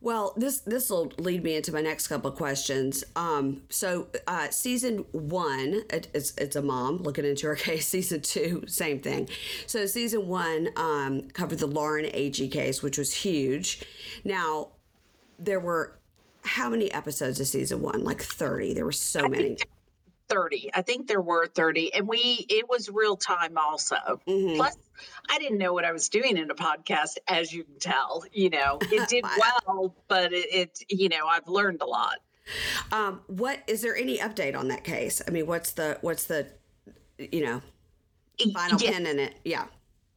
[0.00, 3.02] Well, this this will lead me into my next couple of questions.
[3.14, 7.88] Um, so uh, season one, it, it's it's a mom looking into her case.
[7.88, 9.28] Season two, same thing.
[9.66, 13.82] So season one um, covered the Lauren Agee case, which was huge.
[14.24, 14.68] Now
[15.38, 15.98] there were
[16.44, 18.04] how many episodes of season one?
[18.04, 18.74] Like thirty.
[18.74, 19.56] There were so many.
[20.28, 20.70] 30.
[20.74, 21.94] I think there were 30.
[21.94, 23.96] And we, it was real time also.
[24.26, 24.56] Mm-hmm.
[24.56, 24.76] Plus,
[25.28, 28.24] I didn't know what I was doing in a podcast, as you can tell.
[28.32, 32.18] You know, it did well, but it, it, you know, I've learned a lot.
[32.92, 35.20] Um, what is there any update on that case?
[35.26, 36.46] I mean, what's the, what's the,
[37.18, 37.62] you know,
[38.54, 38.90] final yeah.
[38.92, 39.34] pin in it?
[39.44, 39.66] Yeah.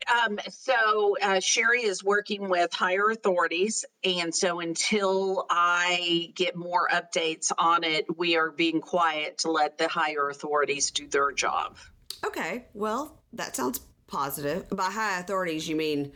[0.10, 6.88] Um, so uh, Sherry is working with higher authorities, and so until I get more
[6.92, 11.78] updates on it, we are being quiet to let the higher authorities do their job.
[12.26, 14.70] Okay, well, that sounds positive.
[14.70, 16.12] By high authorities, you mean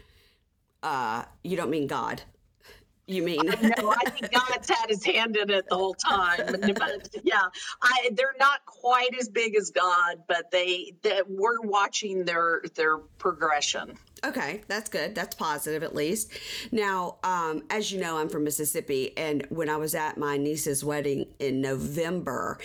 [0.82, 2.22] uh, you don't mean God.
[3.06, 3.42] You mean?
[3.46, 6.56] No, I think God's had his hand in it the whole time.
[6.62, 7.42] But yeah,
[7.82, 12.98] I, they're not quite as big as God, but they, they we're watching their their
[13.18, 13.98] progression.
[14.24, 15.16] Okay, that's good.
[15.16, 16.32] That's positive at least.
[16.72, 20.84] Now, um, as you know, I'm from Mississippi, and when I was at my niece's
[20.84, 22.58] wedding in November,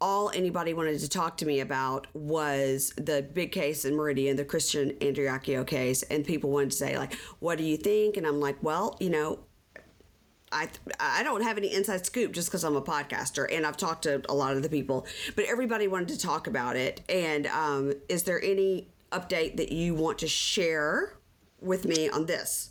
[0.00, 4.44] all anybody wanted to talk to me about was the big case in Meridian, the
[4.44, 8.40] Christian Andreacchio case, and people wanted to say like, "What do you think?" And I'm
[8.40, 9.40] like, "Well, you know,
[10.52, 14.02] I I don't have any inside scoop just because I'm a podcaster and I've talked
[14.02, 17.02] to a lot of the people, but everybody wanted to talk about it.
[17.08, 21.14] And um, is there any update that you want to share
[21.60, 22.70] with me on this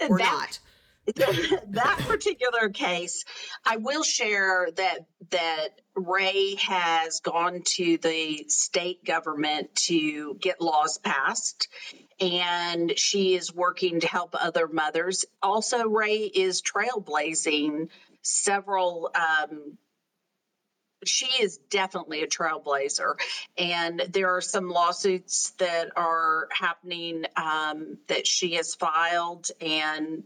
[0.00, 0.58] or that, not?
[1.70, 3.24] that particular case,
[3.64, 10.98] I will share that that Rae has gone to the state government to get laws
[10.98, 11.68] passed
[12.20, 15.24] and she is working to help other mothers.
[15.42, 17.88] Also, Rae is trailblazing
[18.22, 19.10] several.
[19.14, 19.78] Um,
[21.04, 23.14] she is definitely a trailblazer,
[23.58, 30.24] and there are some lawsuits that are happening um, that she has filed, and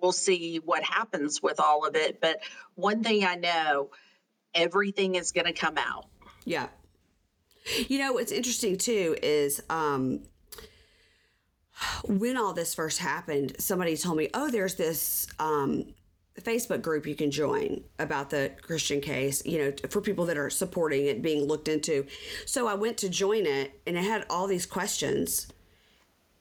[0.00, 2.20] we'll see what happens with all of it.
[2.20, 2.40] But
[2.74, 3.90] one thing I know,
[4.54, 6.06] everything is going to come out.
[6.44, 6.68] Yeah.
[7.86, 10.24] You know, what's interesting too is um,
[12.04, 15.94] when all this first happened, somebody told me, "Oh, there's this um,
[16.40, 20.50] Facebook group you can join about the Christian case, you know, for people that are
[20.50, 22.06] supporting it being looked into."
[22.46, 25.48] So I went to join it, and it had all these questions,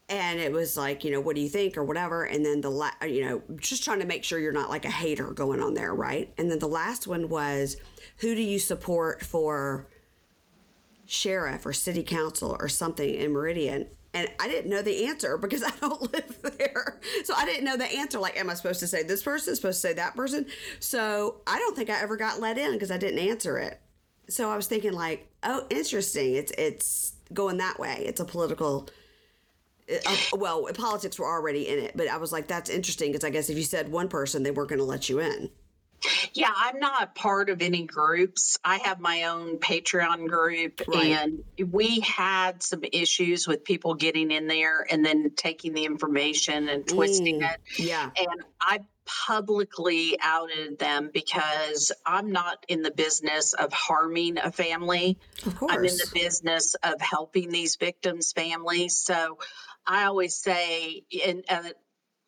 [0.10, 2.72] and it was like, you know, what do you think or whatever, and then the
[2.72, 5.74] la- you know, just trying to make sure you're not like a hater going on
[5.74, 6.34] there, right?
[6.38, 7.78] And then the last one was,
[8.18, 9.88] who do you support for?
[11.08, 15.64] sheriff or city council or something in Meridian and I didn't know the answer because
[15.68, 17.00] I don't live there.
[17.24, 18.20] So I didn't know the answer.
[18.20, 19.56] Like, am I supposed to say this person?
[19.56, 20.46] Supposed to say that person?
[20.80, 23.80] So I don't think I ever got let in because I didn't answer it.
[24.30, 26.36] So I was thinking, like, oh, interesting.
[26.36, 28.04] It's it's going that way.
[28.06, 28.90] It's a political.
[29.90, 33.30] Uh, well, politics were already in it, but I was like, that's interesting because I
[33.30, 35.50] guess if you said one person, they weren't going to let you in.
[36.34, 38.58] Yeah, I'm not part of any groups.
[38.64, 41.08] I have my own Patreon group, right.
[41.08, 46.70] and we had some issues with people getting in there and then taking the information
[46.70, 47.60] and twisting mm, it.
[47.78, 48.10] Yeah.
[48.18, 55.18] And I publicly outed them because I'm not in the business of harming a family.
[55.46, 55.72] Of course.
[55.74, 58.98] I'm in the business of helping these victims' families.
[58.98, 59.38] So
[59.86, 61.74] I always say, and, and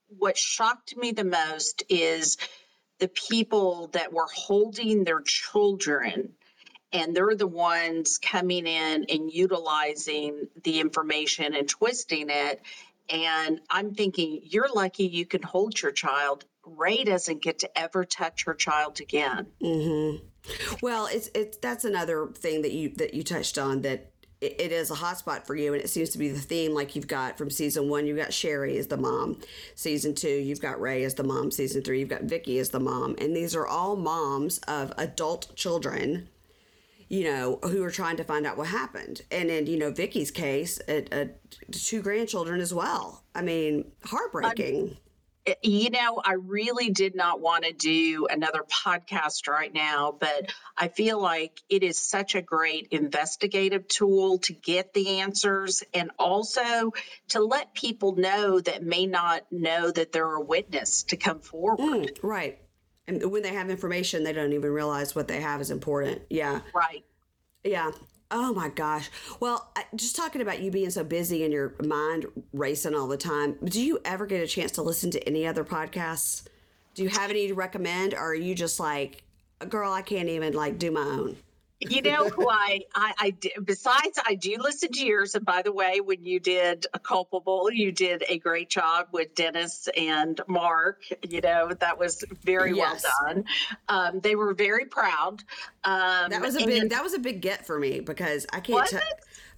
[0.07, 2.37] what shocked me the most is
[2.99, 6.33] the people that were holding their children
[6.93, 12.61] and they're the ones coming in and utilizing the information and twisting it.
[13.09, 16.45] And I'm thinking, you're lucky you can hold your child.
[16.65, 19.47] Rae doesn't get to ever touch her child again.
[19.61, 20.25] Mm-hmm.
[20.81, 24.12] Well, it's it's that's another thing that you that you touched on that
[24.43, 26.73] it, it is a hotspot for you, and it seems to be the theme.
[26.73, 29.39] Like you've got from season one, you've got Sherry as the mom.
[29.75, 31.49] Season two, you've got Rae as the mom.
[31.49, 35.55] Season three, you've got Vicky as the mom, and these are all moms of adult
[35.55, 36.29] children.
[37.09, 40.31] You know, who are trying to find out what happened, and in you know Vicky's
[40.31, 41.29] case, a, a,
[41.71, 43.23] two grandchildren as well.
[43.35, 44.97] I mean, heartbreaking.
[45.45, 50.53] Eh, you know, I really did not want to do another podcast right now, but
[50.77, 56.11] I feel like it is such a great investigative tool to get the answers and
[56.17, 56.91] also
[57.29, 61.79] to let people know that may not know that they're a witness to come forward.
[61.79, 62.59] Mm, right.
[63.07, 66.21] And when they have information, they don't even realize what they have is important.
[66.29, 66.61] Yeah.
[66.73, 67.03] Right.
[67.63, 67.91] Yeah.
[68.35, 69.11] Oh my gosh.
[69.39, 73.57] Well, just talking about you being so busy and your mind racing all the time,
[73.63, 76.41] do you ever get a chance to listen to any other podcasts?
[76.95, 78.15] Do you have any to recommend?
[78.15, 79.21] Or are you just like,
[79.69, 81.37] girl, I can't even like do my own?
[81.91, 85.35] You know who I, I, I besides I do listen to yours.
[85.35, 89.35] And by the way, when you did a culpable, you did a great job with
[89.35, 91.03] Dennis and Mark.
[91.27, 93.03] You know that was very yes.
[93.03, 93.45] well done.
[93.87, 95.43] Um, they were very proud.
[95.83, 98.87] Um, that was a big that was a big get for me because I can't.
[98.87, 99.01] tell.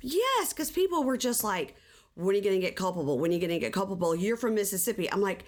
[0.02, 1.76] yes, because people were just like,
[2.16, 3.20] "When are you going to get culpable?
[3.20, 5.12] When are you going to get culpable?" You're from Mississippi.
[5.12, 5.46] I'm like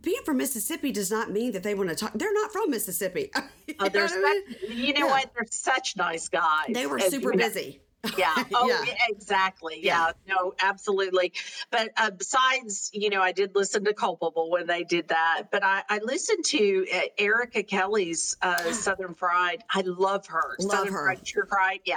[0.00, 2.12] being from Mississippi does not mean that they want to talk.
[2.14, 3.30] They're not from Mississippi.
[3.68, 5.12] you, oh, know, such, you know yeah.
[5.12, 5.30] what?
[5.34, 6.66] They're such nice guys.
[6.70, 7.80] They were super busy.
[8.18, 8.34] yeah.
[8.52, 8.94] Oh, yeah.
[9.08, 9.78] exactly.
[9.80, 10.12] Yeah.
[10.26, 10.34] yeah.
[10.34, 11.32] No, absolutely.
[11.70, 15.62] But uh, besides, you know, I did listen to Culpable when they did that, but
[15.62, 19.62] I, I listened to uh, Erica Kelly's uh, Southern Fried.
[19.70, 20.56] I love her.
[20.58, 21.04] Love Southern her.
[21.04, 21.80] Fried, True Fried.
[21.84, 21.96] Yeah.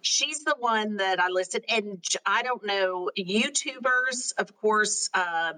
[0.00, 5.08] She's the one that I listed, and I don't know YouTubers, of course.
[5.14, 5.52] Uh,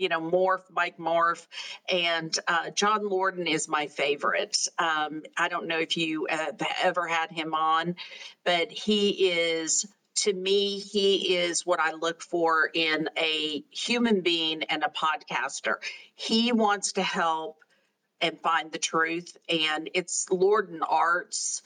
[0.00, 1.46] you know, Morph, Mike Morph,
[1.88, 4.56] and uh, John Lordan is my favorite.
[4.78, 7.96] Um, I don't know if you have ever had him on,
[8.44, 9.86] but he is
[10.16, 15.76] to me, he is what I look for in a human being and a podcaster.
[16.14, 17.56] He wants to help
[18.20, 21.62] and find the truth, and it's Lordan Arts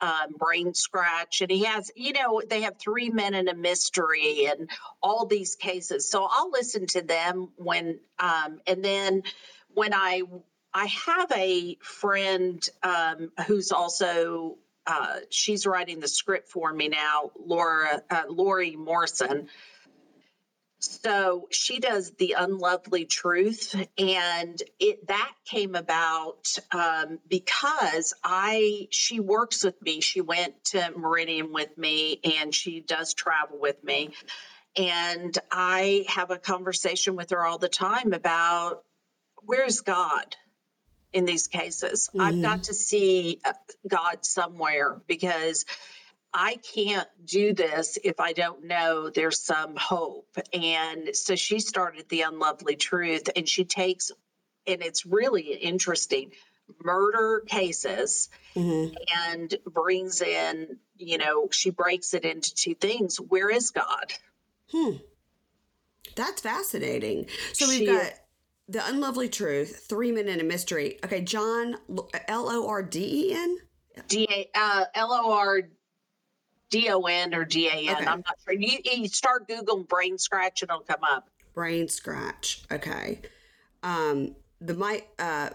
[0.00, 4.46] um, brain scratch and he has you know they have three men in a mystery
[4.46, 4.70] and
[5.02, 6.08] all these cases.
[6.08, 9.22] So i'll listen to them when um, and then
[9.74, 10.22] when i
[10.74, 17.30] i have a friend um, who's also uh, she's writing the script for me now
[17.38, 19.48] laura uh, lori morrison
[20.80, 29.18] so she does the unlovely truth and it that came about um, because i she
[29.20, 30.00] works with me.
[30.00, 34.10] She went to meridian with me and she does travel with me.
[34.76, 38.84] And i have a conversation with her all the time about
[39.44, 40.36] where's god
[41.12, 42.08] in these cases?
[42.08, 42.20] Mm-hmm.
[42.20, 43.52] i've got to see uh,
[43.88, 45.64] god somewhere because
[46.32, 50.36] I can't do this if I don't know there's some hope.
[50.52, 54.12] And so she started The Unlovely Truth and she takes,
[54.66, 56.32] and it's really interesting,
[56.84, 58.94] murder cases mm-hmm.
[59.26, 63.16] and brings in, you know, she breaks it into two things.
[63.16, 64.12] Where is God?
[64.70, 64.96] Hmm.
[66.14, 67.26] That's fascinating.
[67.52, 68.12] So we've got
[68.68, 70.98] The Unlovely Truth, Three Men in a Mystery.
[71.04, 71.76] Okay, John,
[72.28, 73.58] L O R D E N?
[74.08, 75.68] D A uh, L O R D
[76.90, 77.96] O N or G A N.
[77.96, 78.06] Okay.
[78.06, 78.54] I'm not sure.
[78.54, 81.28] You, you start Googling brain scratch and it'll come up.
[81.54, 82.62] Brain scratch.
[82.70, 83.20] Okay.
[83.82, 85.50] Um, the my uh,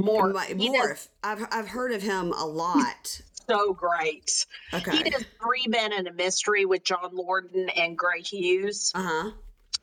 [0.00, 0.34] Morph.
[0.34, 1.08] My, Morph.
[1.22, 3.20] I've I've heard of him a lot.
[3.48, 4.46] so great.
[4.74, 4.98] Okay.
[4.98, 8.92] He does Three Men in a Mystery with John Lordan and Gray Hughes.
[8.94, 9.30] Uh huh.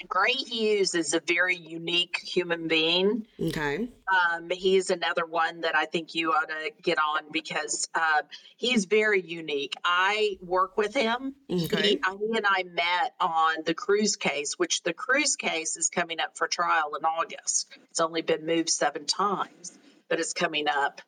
[0.08, 3.26] Gray Hughes is a very unique human being.
[3.39, 3.88] Okay.
[4.12, 8.22] Um, he's another one that I think you ought to get on because uh,
[8.58, 9.74] he's very unique.
[9.84, 11.36] I work with him.
[11.50, 11.82] Okay.
[11.82, 16.20] He, he and I met on the Cruz case, which the Cruz case is coming
[16.20, 17.70] up for trial in August.
[17.89, 19.78] It's only been moved seven times,
[20.10, 21.02] but it's coming up.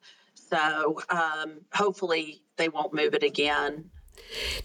[0.49, 3.89] So um, hopefully they won't move it again.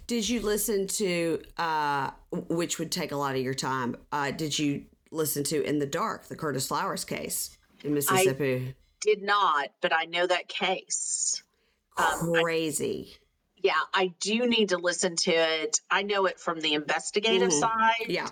[0.06, 3.96] Did you listen to, uh, which would take a lot of your time?
[4.12, 8.68] Uh, did you listen to In the Dark, the Curtis Flowers case in Mississippi?
[8.68, 11.42] I did not, but I know that case.
[11.96, 13.16] Um, Crazy.
[13.62, 15.80] Yeah, I do need to listen to it.
[15.90, 17.60] I know it from the investigative mm-hmm.
[17.60, 18.08] side.
[18.08, 18.28] Yeah.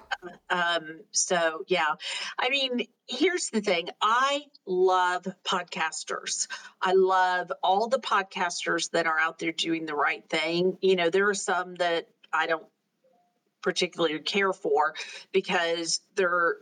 [0.48, 1.94] Um, so yeah.
[2.38, 3.90] I mean, here's the thing.
[4.00, 6.48] I love podcasters.
[6.80, 10.78] I love all the podcasters that are out there doing the right thing.
[10.80, 12.66] You know, there are some that I don't
[13.62, 14.94] particularly care for
[15.32, 16.56] because they're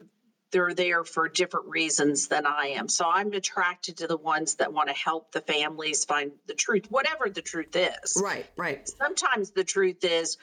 [0.57, 2.89] they're there for different reasons than I am.
[2.89, 6.87] So I'm attracted to the ones that want to help the families find the truth,
[6.89, 8.19] whatever the truth is.
[8.23, 8.89] Right, right.
[8.89, 10.39] Sometimes the truth is,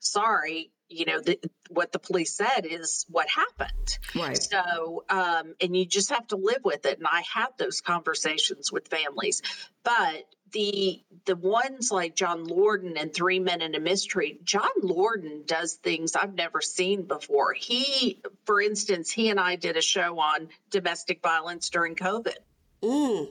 [0.00, 1.38] sorry, you know, the,
[1.70, 3.98] what the police said is what happened.
[4.14, 4.36] Right.
[4.36, 6.98] So, um, and you just have to live with it.
[6.98, 9.40] And I have those conversations with families.
[9.82, 15.46] But the the ones like John Lordan and Three Men and a Mystery, John Lordan
[15.46, 17.52] does things I've never seen before.
[17.52, 22.36] He, for instance, he and I did a show on domestic violence during COVID.
[22.82, 23.28] Mm.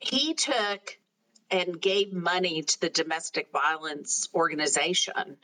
[0.00, 0.98] He took
[1.50, 5.36] and gave money to the domestic violence organization.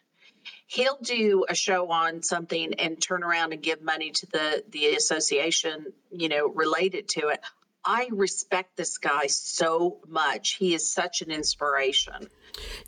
[0.66, 4.95] He'll do a show on something and turn around and give money to the the
[4.95, 7.41] association, you know, related to it.
[7.85, 10.57] I respect this guy so much.
[10.57, 12.29] He is such an inspiration.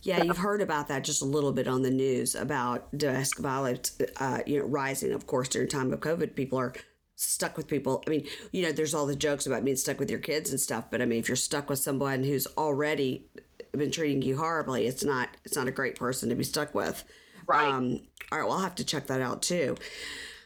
[0.03, 3.99] Yeah, you've heard about that just a little bit on the news about domestic violence,
[4.19, 5.13] uh, you know, rising.
[5.13, 6.75] Of course, during time of COVID, people are
[7.17, 8.03] stuck with people.
[8.07, 10.61] I mean, you know, there's all the jokes about being stuck with your kids and
[10.61, 13.27] stuff, but I mean, if you're stuck with someone who's already
[13.73, 17.05] been treating you horribly, it's not it's not a great person to be stuck with.
[17.47, 17.69] Right.
[17.69, 18.01] Um,
[18.33, 18.47] all right.
[18.47, 19.77] Well, I'll have to check that out too.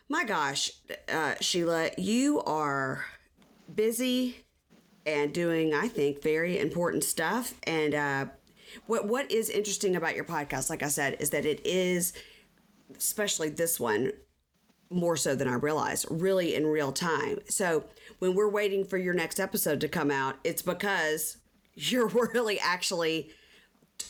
[0.09, 0.70] My gosh,
[1.09, 3.05] uh, Sheila, you are
[3.75, 4.45] busy
[5.07, 7.55] and doing, I think, very important stuff.
[7.64, 8.27] And uh,
[8.87, 12.12] what what is interesting about your podcast, like I said, is that it is,
[12.97, 14.12] especially this one,
[14.91, 17.39] more so than I realized, really in real time.
[17.49, 17.85] So
[18.18, 21.39] when we're waiting for your next episode to come out, it's because
[21.75, 23.31] you're really actually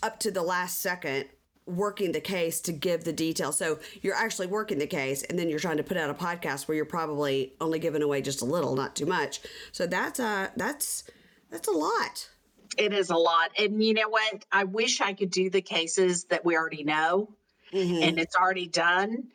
[0.03, 1.27] up to the last second
[1.67, 3.57] working the case to give the details.
[3.57, 6.69] So you're actually working the case and then you're trying to put out a podcast
[6.69, 9.41] where you're probably only giving away just a little, not too much.
[9.73, 11.05] So that's uh that's
[11.51, 12.29] that's a lot.
[12.77, 13.53] It is a lot.
[13.59, 14.45] And you know what?
[14.51, 17.35] I wish I could do the cases that we already know
[17.73, 18.03] mm-hmm.
[18.03, 19.29] and it's already done.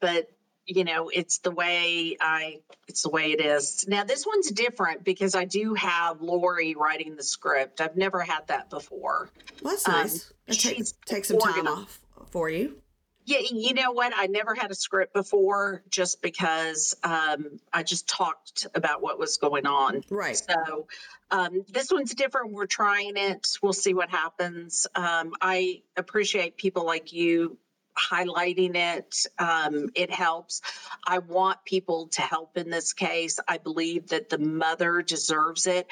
[0.00, 0.30] But
[0.66, 3.86] you know it's the way i it's the way it is.
[3.88, 7.80] Now this one's different because i do have lori writing the script.
[7.80, 9.30] I've never had that before.
[9.62, 10.32] Well, that's nice.
[10.48, 12.00] Um, take, take some time off
[12.30, 12.76] for you.
[13.24, 14.12] Yeah you know what?
[14.16, 19.36] I never had a script before just because um, i just talked about what was
[19.36, 20.02] going on.
[20.10, 20.36] Right.
[20.36, 20.86] So
[21.30, 22.52] um, this one's different.
[22.52, 23.46] We're trying it.
[23.62, 24.86] We'll see what happens.
[24.94, 27.56] Um, i appreciate people like you
[27.98, 29.26] highlighting it.
[29.38, 30.62] Um, it helps.
[31.06, 33.38] I want people to help in this case.
[33.48, 35.86] I believe that the mother deserves it.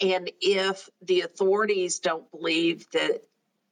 [0.00, 3.22] And if the authorities don't believe that,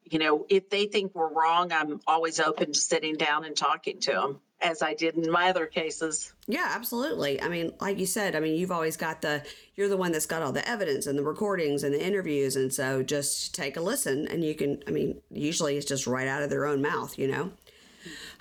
[0.04, 4.00] you know, if they think we're wrong, I'm always open to sitting down and talking
[4.00, 6.32] to them as I did in my other cases.
[6.46, 7.40] Yeah, absolutely.
[7.42, 9.42] I mean, like you said, I mean, you've always got the,
[9.74, 12.56] you're the one that's got all the evidence and the recordings and the interviews.
[12.56, 16.28] And so just take a listen and you can, I mean, usually it's just right
[16.28, 17.52] out of their own mouth, you know?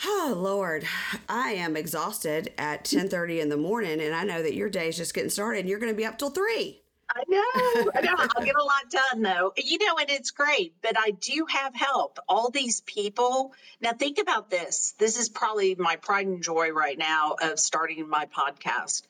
[0.05, 0.86] Oh Lord,
[1.28, 4.88] I am exhausted at ten thirty in the morning, and I know that your day
[4.88, 6.82] is just getting started, and you're going to be up till three.
[7.12, 8.16] I know, I know.
[8.18, 9.53] I'll get a lot done though.
[9.57, 12.20] You know, and it's great, but I do have help.
[12.28, 13.53] All these people.
[13.82, 14.93] Now, think about this.
[14.97, 19.03] This is probably my pride and joy right now of starting my podcast.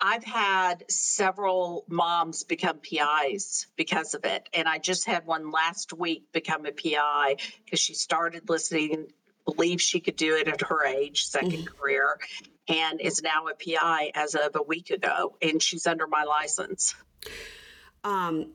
[0.00, 4.48] I've had several moms become PIs because of it.
[4.52, 9.08] And I just had one last week become a PI because she started listening
[9.44, 11.64] believed she could do it at her age, 2nd mm-hmm.
[11.64, 12.18] career,
[12.68, 16.94] and is now a PI as of a week ago, and she's under my license.
[18.04, 18.52] Um,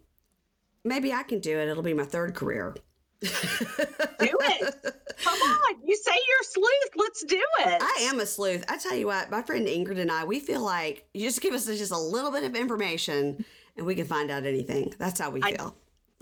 [0.84, 1.68] maybe I can do it.
[1.68, 2.76] It'll be my third career.
[3.22, 4.76] do it.
[5.24, 5.76] Come on.
[5.86, 6.94] You say you're a sleuth.
[6.96, 7.82] Let's do it.
[7.82, 8.66] I am a sleuth.
[8.68, 11.54] I tell you what, my friend Ingrid and I, we feel like you just give
[11.54, 13.46] us just a little bit of information
[13.78, 14.94] and we can find out anything.
[14.98, 15.76] That's how we feel.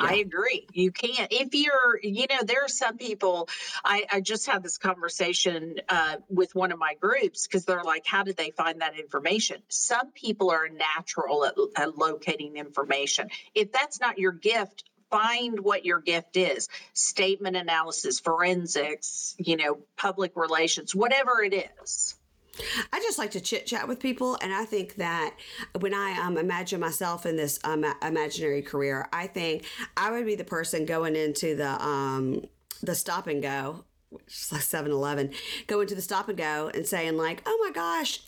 [0.04, 0.10] Yeah.
[0.10, 0.68] I agree.
[0.74, 1.32] You can't.
[1.32, 3.50] If you're, you know, there are some people.
[3.84, 8.06] I, I just had this conversation uh, with one of my groups because they're like,
[8.06, 9.58] how did they find that information?
[9.70, 13.30] Some people are natural at, at locating information.
[13.54, 19.80] If that's not your gift, find what your gift is statement analysis, forensics, you know,
[19.98, 22.16] public relations, whatever it is.
[22.92, 25.36] I just like to chit chat with people, and I think that
[25.80, 29.66] when I um, imagine myself in this um, imaginary career, I think
[29.98, 32.46] I would be the person going into the um,
[32.82, 35.32] the stop and go, which is like 7-Eleven,
[35.68, 38.20] go into the stop and go and saying like, "Oh my gosh,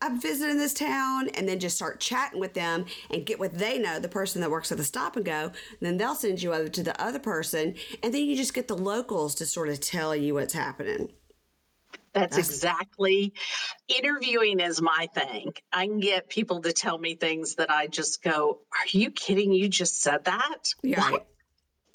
[0.00, 3.78] I'm visiting this town, and then just start chatting with them and get what they
[3.78, 5.46] know, the person that works at the stop and go.
[5.46, 8.68] And then they'll send you over to the other person, and then you just get
[8.68, 11.10] the locals to sort of tell you what's happening.
[12.12, 13.32] That's, exactly
[13.88, 15.52] interviewing is my thing.
[15.72, 19.52] I can get people to tell me things that I just go, Are you kidding?
[19.52, 20.74] You just said that?
[20.82, 21.00] Yeah.
[21.00, 21.26] Right.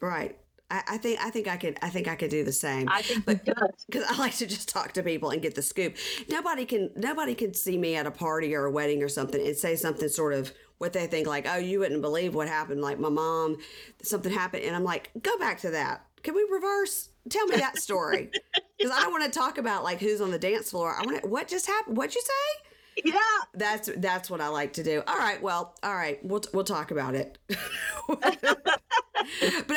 [0.01, 0.37] Right.
[0.73, 2.89] I, I, think I think I could I think I could do the same.
[2.89, 5.95] I think but because I like to just talk to people and get the scoop.
[6.29, 9.55] Nobody can nobody can see me at a party or a wedding or something and
[9.55, 12.99] say something sort of what they think like oh you wouldn't believe what happened like
[12.99, 13.57] my mom
[14.01, 16.05] something happened and I'm like go back to that.
[16.23, 17.09] Can we reverse?
[17.29, 18.29] Tell me that story
[18.77, 20.95] because I don't want to talk about like who's on the dance floor.
[20.97, 21.97] I want to what just happened.
[21.97, 22.69] What'd you say?
[23.05, 23.19] Yeah,
[23.53, 25.01] that's that's what I like to do.
[25.07, 27.37] All right, well, all right, we'll we'll talk about it.
[27.47, 27.57] but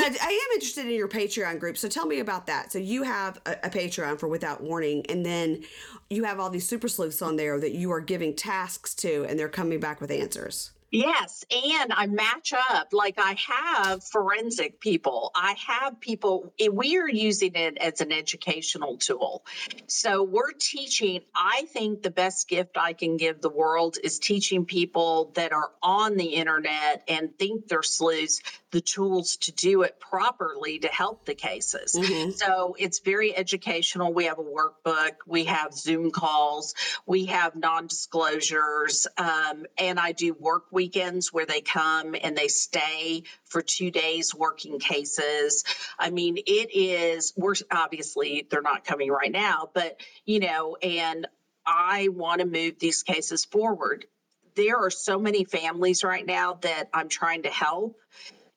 [0.00, 1.78] I, I, am interested in your Patreon group.
[1.78, 2.72] So tell me about that.
[2.72, 5.64] So you have a, a, Patreon for Without Warning, and then
[6.10, 9.38] you have all these super sleuths on there that you are giving tasks to, and
[9.38, 10.72] they're coming back with answers.
[10.90, 12.88] Yes, and I match up.
[12.92, 15.30] Like I have forensic people.
[15.34, 19.44] I have people, eh, we are using it as an educational tool.
[19.86, 24.64] So we're teaching, I think the best gift I can give the world is teaching
[24.64, 28.40] people that are on the internet and think they're sleuths
[28.76, 31.94] the tools to do it properly to help the cases.
[31.94, 32.32] Mm-hmm.
[32.32, 34.12] So it's very educational.
[34.12, 36.74] We have a workbook, we have Zoom calls,
[37.06, 42.48] we have non disclosures, um, and I do work weekends where they come and they
[42.48, 45.64] stay for two days working cases.
[45.98, 51.26] I mean, it is, we're obviously, they're not coming right now, but you know, and
[51.66, 54.06] I want to move these cases forward
[54.54, 57.98] there are so many families right now that I'm trying to help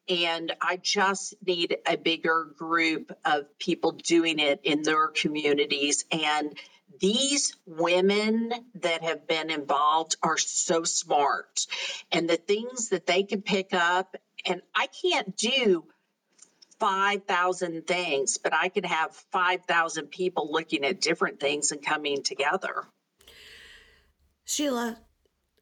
[0.09, 6.05] and I just need a bigger group of people doing it in their communities.
[6.11, 6.57] And
[6.99, 11.67] these women that have been involved are so smart.
[12.11, 15.85] And the things that they can pick up, and I can't do
[16.79, 22.85] 5,000 things, but I could have 5,000 people looking at different things and coming together.
[24.45, 24.97] Sheila,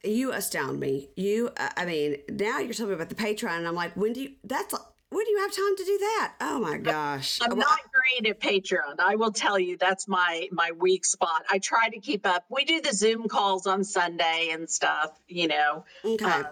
[0.04, 1.10] you astound me.
[1.16, 4.22] You, I mean, now you're telling me about the Patreon, and I'm like, when do
[4.22, 4.32] you?
[4.44, 4.74] That's
[5.10, 6.34] when do you have time to do that?
[6.42, 7.40] Oh my gosh!
[7.42, 9.00] I'm not great at Patreon.
[9.00, 11.44] I will tell you that's my my weak spot.
[11.50, 12.46] I try to keep up.
[12.50, 15.20] We do the Zoom calls on Sunday and stuff.
[15.28, 15.86] You know.
[16.04, 16.26] Okay.
[16.26, 16.46] Um,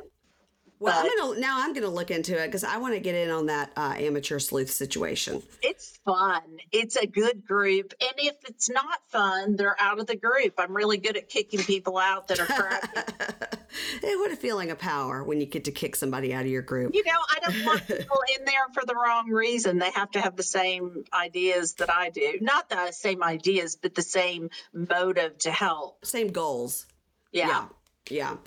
[0.79, 1.57] well, but, I'm gonna now.
[1.59, 4.39] I'm gonna look into it because I want to get in on that uh, amateur
[4.39, 5.41] sleuth situation.
[5.61, 6.41] It's fun.
[6.71, 10.55] It's a good group, and if it's not fun, they're out of the group.
[10.57, 12.87] I'm really good at kicking people out that are crappy.
[14.01, 16.61] hey, what a feeling of power when you get to kick somebody out of your
[16.61, 16.93] group.
[16.93, 19.79] You know, I don't want people in there for the wrong reason.
[19.79, 22.39] They have to have the same ideas that I do.
[22.41, 26.05] Not the same ideas, but the same motive to help.
[26.05, 26.85] Same goals.
[27.31, 27.47] yeah.
[27.47, 27.65] yeah.
[28.09, 28.37] Yeah.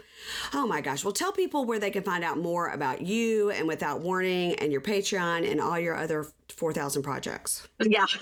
[0.54, 1.04] Oh my gosh.
[1.04, 4.70] Well, tell people where they can find out more about you and Without Warning and
[4.70, 7.66] your Patreon and all your other 4,000 projects.
[7.80, 8.06] Yeah.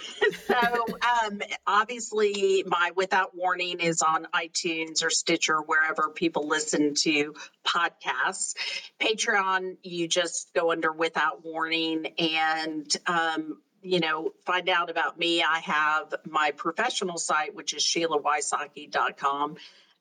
[0.46, 0.86] So,
[1.24, 7.34] um, obviously, my Without Warning is on iTunes or Stitcher, wherever people listen to
[7.66, 8.54] podcasts.
[9.00, 15.42] Patreon, you just go under Without Warning and, um, you know, find out about me.
[15.42, 19.56] I have my professional site, which is SheilaWysocki.com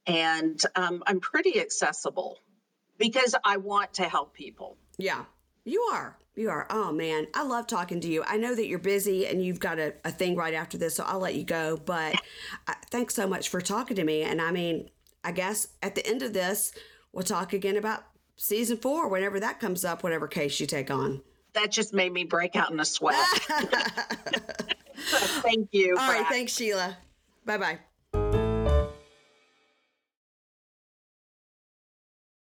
[0.08, 2.40] and um, I'm pretty accessible
[2.98, 4.78] because I want to help people.
[4.98, 5.26] Yeah,
[5.64, 6.18] you are.
[6.36, 6.68] You are.
[6.70, 8.24] Oh man, I love talking to you.
[8.28, 11.04] I know that you're busy and you've got a, a thing right after this, so
[11.06, 11.78] I'll let you go.
[11.78, 12.16] But
[12.68, 14.24] I, thanks so much for talking to me.
[14.24, 14.90] And I mean,
[15.24, 16.74] I guess at the end of this,
[17.14, 18.04] we'll talk again about
[18.36, 21.22] season four, whenever that comes up, whatever case you take on.
[21.54, 23.16] That just made me break out in a sweat.
[24.98, 25.96] Thank you.
[25.98, 26.28] All right.
[26.28, 26.98] Thanks, Sheila.
[27.46, 27.80] Bye bye.